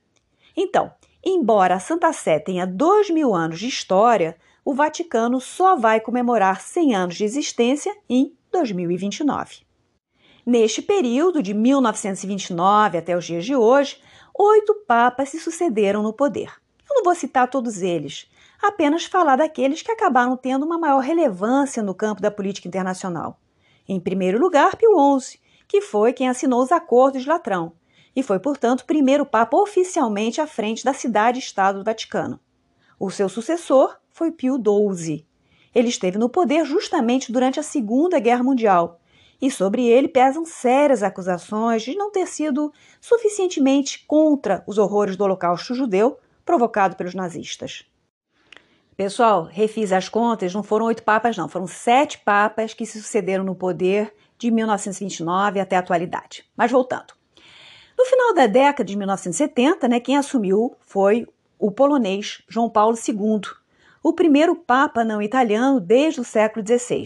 Então, 0.55 0.91
embora 1.23 1.75
a 1.75 1.79
Santa 1.79 2.11
Sé 2.11 2.39
tenha 2.39 2.67
dois 2.67 3.09
mil 3.09 3.33
anos 3.33 3.57
de 3.57 3.69
história, 3.69 4.35
o 4.65 4.73
Vaticano 4.73 5.39
só 5.39 5.77
vai 5.77 6.01
comemorar 6.01 6.59
100 6.59 6.93
anos 6.93 7.15
de 7.15 7.23
existência 7.23 7.95
em 8.09 8.35
2029. 8.53 9.65
Neste 10.45 10.81
período, 10.81 11.41
de 11.41 11.53
1929 11.53 12.97
até 12.97 13.17
os 13.17 13.25
dias 13.25 13.43
de 13.43 13.55
hoje, 13.55 13.99
oito 14.37 14.75
papas 14.87 15.29
se 15.29 15.39
sucederam 15.39 16.03
no 16.03 16.13
poder. 16.13 16.53
Eu 16.89 16.95
não 16.95 17.03
vou 17.03 17.15
citar 17.15 17.49
todos 17.49 17.81
eles, 17.81 18.29
apenas 18.61 19.05
falar 19.05 19.35
daqueles 19.35 19.81
que 19.81 19.91
acabaram 19.91 20.37
tendo 20.37 20.65
uma 20.65 20.77
maior 20.77 20.99
relevância 20.99 21.81
no 21.81 21.95
campo 21.95 22.21
da 22.21 22.29
política 22.29 22.67
internacional. 22.67 23.39
Em 23.87 23.99
primeiro 23.99 24.39
lugar, 24.39 24.75
Pio 24.75 25.19
XI, 25.19 25.39
que 25.67 25.81
foi 25.81 26.13
quem 26.13 26.29
assinou 26.29 26.61
os 26.61 26.71
Acordos 26.71 27.23
de 27.23 27.29
Latrão 27.29 27.73
e 28.15 28.21
foi, 28.21 28.39
portanto, 28.39 28.81
o 28.81 28.85
primeiro 28.85 29.25
papa 29.25 29.57
oficialmente 29.57 30.39
à 30.39 30.45
frente 30.45 30.83
da 30.83 30.93
cidade-estado 30.93 31.79
do 31.79 31.85
Vaticano. 31.85 32.39
O 32.99 33.09
seu 33.09 33.27
sucessor 33.27 33.97
foi 34.11 34.31
Pio 34.31 34.55
XII. 34.55 35.25
Ele 35.73 35.89
esteve 35.89 36.17
no 36.17 36.29
poder 36.29 36.65
justamente 36.65 37.31
durante 37.31 37.59
a 37.59 37.63
Segunda 37.63 38.19
Guerra 38.19 38.43
Mundial 38.43 38.99
e 39.41 39.51
sobre 39.51 39.85
ele 39.85 40.07
pesam 40.07 40.45
sérias 40.45 41.03
acusações 41.03 41.81
de 41.83 41.95
não 41.95 42.11
ter 42.11 42.27
sido 42.27 42.71
suficientemente 43.01 44.05
contra 44.07 44.63
os 44.65 44.77
horrores 44.77 45.17
do 45.17 45.23
Holocausto 45.23 45.75
judeu 45.75 46.17
provocado 46.45 46.95
pelos 46.95 47.13
nazistas. 47.13 47.85
Pessoal, 48.95 49.43
refiz 49.43 49.91
as 49.91 50.07
contas, 50.07 50.53
não 50.53 50.61
foram 50.61 50.85
oito 50.85 51.03
papas, 51.03 51.35
não, 51.35 51.49
foram 51.49 51.65
sete 51.65 52.19
papas 52.19 52.73
que 52.73 52.85
se 52.85 53.01
sucederam 53.01 53.43
no 53.43 53.55
poder 53.55 54.13
de 54.37 54.51
1929 54.51 55.59
até 55.59 55.75
a 55.75 55.79
atualidade. 55.79 56.45
Mas 56.55 56.71
voltando. 56.71 57.13
No 57.97 58.05
final 58.05 58.33
da 58.33 58.47
década 58.47 58.83
de 58.83 58.95
1970, 58.95 59.87
né, 59.87 59.99
quem 59.99 60.15
assumiu 60.15 60.75
foi 60.79 61.27
o 61.59 61.71
polonês 61.71 62.43
João 62.47 62.69
Paulo 62.69 62.97
II, 62.97 63.41
o 64.03 64.11
primeiro 64.11 64.53
papa 64.53 65.05
não 65.05 65.21
italiano 65.21 65.79
desde 65.79 66.19
o 66.19 66.25
século 66.25 66.65
XVI. 66.67 67.05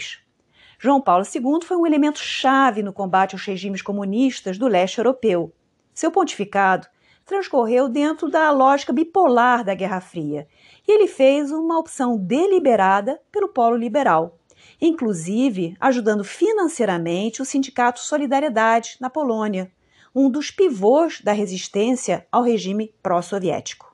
João 0.80 1.00
Paulo 1.00 1.24
II 1.24 1.64
foi 1.64 1.78
um 1.78 1.86
elemento 1.86 2.18
chave 2.18 2.82
no 2.82 2.92
combate 2.92 3.36
aos 3.36 3.46
regimes 3.46 3.84
comunistas 3.84 4.58
do 4.58 4.68
leste 4.68 4.98
europeu. 4.98 5.54
Seu 5.94 6.12
pontificado 6.12 6.88
transcorreu 7.24 7.88
dentro 7.88 8.32
da 8.32 8.50
lógica 8.50 8.92
bipolar 8.92 9.64
da 9.64 9.76
Guerra 9.76 10.02
Fria 10.02 10.48
e 10.88 10.92
ele 10.92 11.08
fez 11.08 11.52
uma 11.52 11.78
opção 11.78 12.18
deliberada 12.18 13.22
pelo 13.32 13.50
polo 13.50 13.78
liberal. 13.78 14.40
inclusive 14.82 15.76
ajudando 15.80 16.24
financeiramente 16.24 17.42
o 17.42 17.46
Sindicato 17.46 18.00
Solidariedade 18.00 18.98
na 19.00 19.10
Polônia, 19.10 19.72
um 20.14 20.30
dos 20.30 20.52
pivôs 20.52 21.22
da 21.22 21.32
resistência 21.32 22.28
ao 22.32 22.44
regime 22.44 22.94
pró-soviético. 23.02 23.87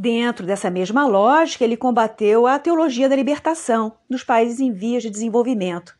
Dentro 0.00 0.46
dessa 0.46 0.70
mesma 0.70 1.08
lógica, 1.08 1.64
ele 1.64 1.76
combateu 1.76 2.46
a 2.46 2.56
teologia 2.56 3.08
da 3.08 3.16
libertação 3.16 3.94
dos 4.08 4.22
países 4.22 4.60
em 4.60 4.70
vias 4.70 5.02
de 5.02 5.10
desenvolvimento, 5.10 5.98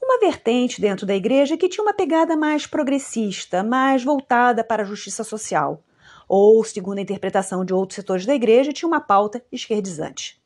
uma 0.00 0.20
vertente 0.20 0.80
dentro 0.80 1.04
da 1.04 1.16
igreja 1.16 1.56
que 1.56 1.68
tinha 1.68 1.82
uma 1.82 1.92
pegada 1.92 2.36
mais 2.36 2.64
progressista, 2.64 3.64
mais 3.64 4.04
voltada 4.04 4.62
para 4.62 4.84
a 4.84 4.86
justiça 4.86 5.24
social, 5.24 5.82
ou, 6.28 6.62
segundo 6.62 6.98
a 6.98 7.02
interpretação 7.02 7.64
de 7.64 7.74
outros 7.74 7.96
setores 7.96 8.24
da 8.24 8.36
igreja, 8.36 8.72
tinha 8.72 8.86
uma 8.86 9.00
pauta 9.00 9.44
esquerdizante. 9.50 10.40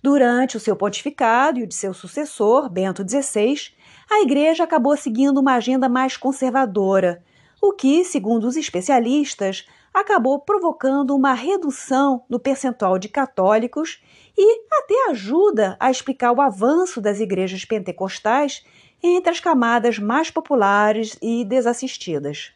Durante 0.00 0.56
o 0.56 0.60
seu 0.60 0.76
pontificado 0.76 1.58
e 1.58 1.64
o 1.64 1.66
de 1.66 1.74
seu 1.74 1.92
sucessor, 1.92 2.70
Bento 2.70 3.02
XVI, 3.02 3.72
a 4.08 4.22
igreja 4.22 4.62
acabou 4.62 4.96
seguindo 4.96 5.38
uma 5.38 5.54
agenda 5.54 5.88
mais 5.88 6.16
conservadora, 6.16 7.20
o 7.60 7.72
que, 7.72 8.04
segundo 8.04 8.46
os 8.46 8.56
especialistas, 8.56 9.66
acabou 9.92 10.38
provocando 10.38 11.14
uma 11.14 11.32
redução 11.32 12.24
no 12.28 12.38
percentual 12.38 12.98
de 12.98 13.08
católicos 13.08 14.02
e 14.36 14.64
até 14.70 15.10
ajuda 15.10 15.76
a 15.80 15.90
explicar 15.90 16.32
o 16.32 16.40
avanço 16.40 17.00
das 17.00 17.20
igrejas 17.20 17.64
pentecostais 17.64 18.64
entre 19.02 19.30
as 19.30 19.40
camadas 19.40 19.98
mais 19.98 20.30
populares 20.30 21.16
e 21.22 21.44
desassistidas. 21.44 22.52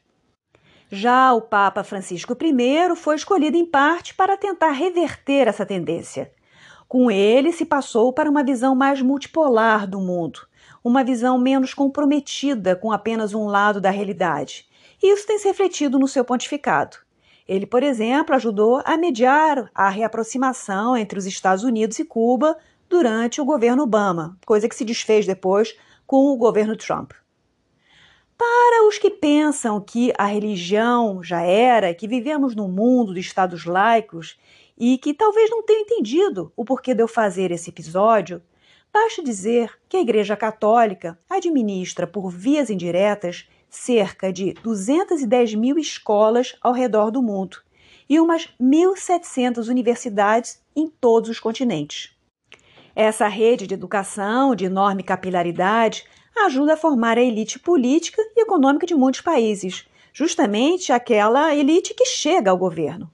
Já 0.90 1.32
o 1.32 1.40
Papa 1.40 1.82
Francisco 1.82 2.36
I 2.38 2.96
foi 2.96 3.16
escolhido 3.16 3.56
em 3.56 3.64
parte 3.64 4.14
para 4.14 4.36
tentar 4.36 4.72
reverter 4.72 5.48
essa 5.48 5.64
tendência. 5.64 6.30
Com 6.86 7.10
ele, 7.10 7.52
se 7.52 7.64
passou 7.64 8.12
para 8.12 8.28
uma 8.28 8.44
visão 8.44 8.74
mais 8.74 9.00
multipolar 9.00 9.86
do 9.86 9.98
mundo, 9.98 10.46
uma 10.84 11.02
visão 11.02 11.38
menos 11.38 11.72
comprometida 11.72 12.76
com 12.76 12.92
apenas 12.92 13.32
um 13.32 13.46
lado 13.46 13.80
da 13.80 13.88
realidade. 13.88 14.68
Isso 15.02 15.26
tem 15.26 15.38
se 15.38 15.48
refletido 15.48 15.98
no 15.98 16.06
seu 16.06 16.24
pontificado. 16.24 16.98
Ele, 17.52 17.66
por 17.66 17.82
exemplo, 17.82 18.34
ajudou 18.34 18.80
a 18.82 18.96
mediar 18.96 19.70
a 19.74 19.90
reaproximação 19.90 20.96
entre 20.96 21.18
os 21.18 21.26
Estados 21.26 21.62
Unidos 21.62 21.98
e 21.98 22.04
Cuba 22.04 22.56
durante 22.88 23.42
o 23.42 23.44
governo 23.44 23.82
Obama, 23.82 24.38
coisa 24.46 24.66
que 24.66 24.74
se 24.74 24.86
desfez 24.86 25.26
depois 25.26 25.76
com 26.06 26.32
o 26.32 26.36
governo 26.38 26.74
Trump. 26.74 27.12
Para 28.38 28.88
os 28.88 28.96
que 28.96 29.10
pensam 29.10 29.78
que 29.82 30.14
a 30.16 30.24
religião 30.24 31.22
já 31.22 31.42
era, 31.42 31.92
que 31.92 32.08
vivemos 32.08 32.56
num 32.56 32.68
mundo 32.68 33.12
de 33.12 33.20
estados 33.20 33.66
laicos 33.66 34.40
e 34.78 34.96
que 34.96 35.12
talvez 35.12 35.50
não 35.50 35.62
tenham 35.62 35.82
entendido 35.82 36.50
o 36.56 36.64
porquê 36.64 36.94
de 36.94 37.02
eu 37.02 37.06
fazer 37.06 37.50
esse 37.50 37.68
episódio, 37.68 38.40
basta 38.90 39.22
dizer 39.22 39.70
que 39.90 39.98
a 39.98 40.00
Igreja 40.00 40.38
Católica 40.38 41.18
administra 41.28 42.06
por 42.06 42.30
vias 42.30 42.70
indiretas 42.70 43.46
cerca 43.72 44.30
de 44.30 44.52
210 44.62 45.54
mil 45.54 45.78
escolas 45.78 46.54
ao 46.60 46.74
redor 46.74 47.10
do 47.10 47.22
mundo 47.22 47.56
e 48.06 48.20
umas 48.20 48.46
1.700 48.60 49.68
universidades 49.68 50.60
em 50.76 50.88
todos 50.88 51.30
os 51.30 51.40
continentes. 51.40 52.14
Essa 52.94 53.26
rede 53.26 53.66
de 53.66 53.72
educação 53.72 54.54
de 54.54 54.66
enorme 54.66 55.02
capilaridade 55.02 56.04
ajuda 56.36 56.74
a 56.74 56.76
formar 56.76 57.16
a 57.16 57.22
elite 57.22 57.58
política 57.58 58.20
e 58.36 58.42
econômica 58.42 58.86
de 58.86 58.94
muitos 58.94 59.22
países, 59.22 59.88
justamente 60.12 60.92
aquela 60.92 61.54
elite 61.54 61.94
que 61.94 62.04
chega 62.04 62.50
ao 62.50 62.58
governo. 62.58 63.10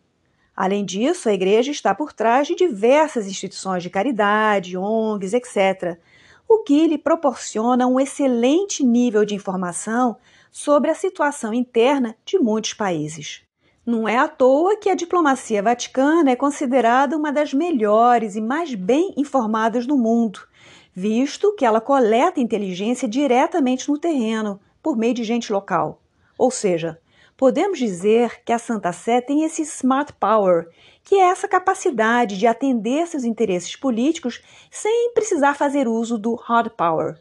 Além 0.56 0.84
disso, 0.84 1.28
a 1.28 1.32
igreja 1.32 1.70
está 1.70 1.94
por 1.94 2.12
trás 2.12 2.48
de 2.48 2.56
diversas 2.56 3.28
instituições 3.28 3.80
de 3.80 3.90
caridade, 3.90 4.76
ONGs, 4.76 5.32
etc., 5.34 5.96
o 6.48 6.58
que 6.62 6.86
lhe 6.86 6.96
proporciona 6.96 7.86
um 7.86 8.00
excelente 8.00 8.82
nível 8.82 9.24
de 9.24 9.34
informação 9.34 10.16
sobre 10.50 10.90
a 10.90 10.94
situação 10.94 11.52
interna 11.52 12.16
de 12.24 12.38
muitos 12.38 12.72
países. 12.72 13.42
Não 13.84 14.08
é 14.08 14.16
à 14.16 14.28
toa 14.28 14.76
que 14.76 14.90
a 14.90 14.94
diplomacia 14.94 15.62
vaticana 15.62 16.30
é 16.30 16.36
considerada 16.36 17.16
uma 17.16 17.32
das 17.32 17.54
melhores 17.54 18.36
e 18.36 18.40
mais 18.40 18.74
bem 18.74 19.14
informadas 19.16 19.86
do 19.86 19.96
mundo, 19.96 20.40
visto 20.94 21.54
que 21.54 21.64
ela 21.64 21.80
coleta 21.80 22.40
inteligência 22.40 23.08
diretamente 23.08 23.88
no 23.88 23.98
terreno, 23.98 24.60
por 24.82 24.96
meio 24.96 25.14
de 25.14 25.24
gente 25.24 25.52
local. 25.52 26.02
Ou 26.36 26.50
seja, 26.50 27.00
podemos 27.36 27.78
dizer 27.78 28.42
que 28.44 28.52
a 28.52 28.58
Santa 28.58 28.92
Sé 28.92 29.20
tem 29.20 29.44
esse 29.44 29.62
smart 29.62 30.12
power, 30.14 30.68
que 31.08 31.14
é 31.14 31.30
essa 31.30 31.48
capacidade 31.48 32.36
de 32.36 32.46
atender 32.46 33.06
seus 33.06 33.24
interesses 33.24 33.74
políticos 33.74 34.42
sem 34.70 35.12
precisar 35.14 35.54
fazer 35.54 35.88
uso 35.88 36.18
do 36.18 36.34
hard 36.34 36.70
power. 36.72 37.18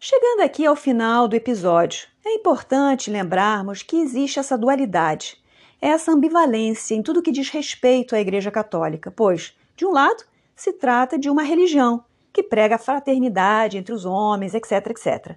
Chegando 0.00 0.40
aqui 0.40 0.66
ao 0.66 0.74
final 0.74 1.28
do 1.28 1.36
episódio, 1.36 2.08
é 2.26 2.34
importante 2.34 3.10
lembrarmos 3.10 3.82
que 3.82 4.00
existe 4.00 4.40
essa 4.40 4.58
dualidade 4.58 5.40
essa 5.80 6.12
ambivalência 6.12 6.94
em 6.94 7.02
tudo 7.02 7.22
que 7.22 7.32
diz 7.32 7.48
respeito 7.48 8.14
à 8.14 8.20
Igreja 8.20 8.50
Católica, 8.50 9.10
pois, 9.10 9.56
de 9.74 9.86
um 9.86 9.92
lado, 9.92 10.24
se 10.54 10.74
trata 10.74 11.18
de 11.18 11.30
uma 11.30 11.42
religião 11.42 12.04
que 12.32 12.42
prega 12.42 12.74
a 12.74 12.78
fraternidade 12.78 13.78
entre 13.78 13.94
os 13.94 14.04
homens, 14.04 14.52
etc, 14.52 14.88
etc. 14.90 15.36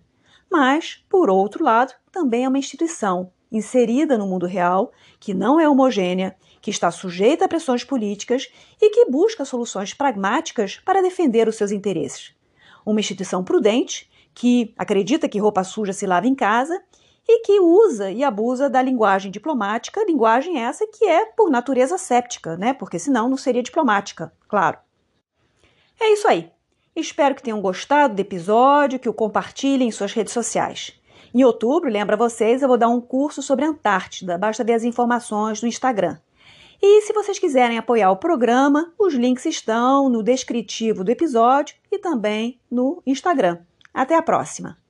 Mas, 0.51 1.03
por 1.09 1.29
outro 1.29 1.63
lado, 1.63 1.93
também 2.11 2.43
é 2.43 2.49
uma 2.49 2.59
instituição 2.59 3.31
inserida 3.49 4.17
no 4.17 4.27
mundo 4.27 4.45
real, 4.45 4.91
que 5.19 5.33
não 5.33 5.59
é 5.59 5.69
homogênea, 5.69 6.35
que 6.63 6.71
está 6.71 6.89
sujeita 6.89 7.43
a 7.43 7.47
pressões 7.49 7.83
políticas 7.83 8.47
e 8.81 8.89
que 8.89 9.11
busca 9.11 9.43
soluções 9.43 9.93
pragmáticas 9.93 10.77
para 10.85 11.01
defender 11.01 11.45
os 11.45 11.57
seus 11.57 11.71
interesses. 11.71 12.33
Uma 12.85 13.01
instituição 13.01 13.43
prudente, 13.43 14.09
que 14.33 14.73
acredita 14.77 15.27
que 15.27 15.37
roupa 15.37 15.65
suja 15.65 15.91
se 15.91 16.07
lava 16.07 16.25
em 16.25 16.33
casa 16.33 16.81
e 17.27 17.41
que 17.41 17.59
usa 17.59 18.09
e 18.11 18.23
abusa 18.23 18.69
da 18.69 18.81
linguagem 18.81 19.29
diplomática, 19.29 20.05
linguagem 20.05 20.57
essa 20.57 20.87
que 20.87 21.03
é 21.03 21.25
por 21.25 21.51
natureza 21.51 21.97
séptica, 21.97 22.55
né? 22.55 22.73
Porque 22.73 22.97
senão 22.97 23.27
não 23.27 23.35
seria 23.35 23.61
diplomática, 23.61 24.31
claro. 24.47 24.77
É 25.99 26.13
isso 26.13 26.29
aí. 26.29 26.49
Espero 26.95 27.35
que 27.35 27.43
tenham 27.43 27.59
gostado 27.59 28.15
do 28.15 28.21
episódio, 28.21 28.99
que 28.99 29.09
o 29.09 29.13
compartilhem 29.13 29.89
em 29.89 29.91
suas 29.91 30.13
redes 30.13 30.31
sociais. 30.31 30.97
Em 31.33 31.43
outubro, 31.43 31.89
lembra 31.89 32.15
vocês, 32.15 32.61
eu 32.61 32.69
vou 32.69 32.77
dar 32.77 32.87
um 32.87 33.01
curso 33.01 33.41
sobre 33.41 33.65
Antártida, 33.65 34.37
basta 34.37 34.63
ver 34.63 34.75
as 34.75 34.85
informações 34.85 35.61
no 35.61 35.67
Instagram. 35.67 36.17
E 36.85 37.01
se 37.03 37.13
vocês 37.13 37.39
quiserem 37.39 37.77
apoiar 37.77 38.11
o 38.11 38.17
programa, 38.17 38.91
os 38.99 39.13
links 39.13 39.45
estão 39.45 40.09
no 40.09 40.21
descritivo 40.21 41.01
do 41.01 41.11
episódio 41.11 41.77
e 41.89 41.97
também 41.97 42.59
no 42.69 43.01
Instagram. 43.07 43.59
Até 43.93 44.17
a 44.17 44.21
próxima! 44.21 44.82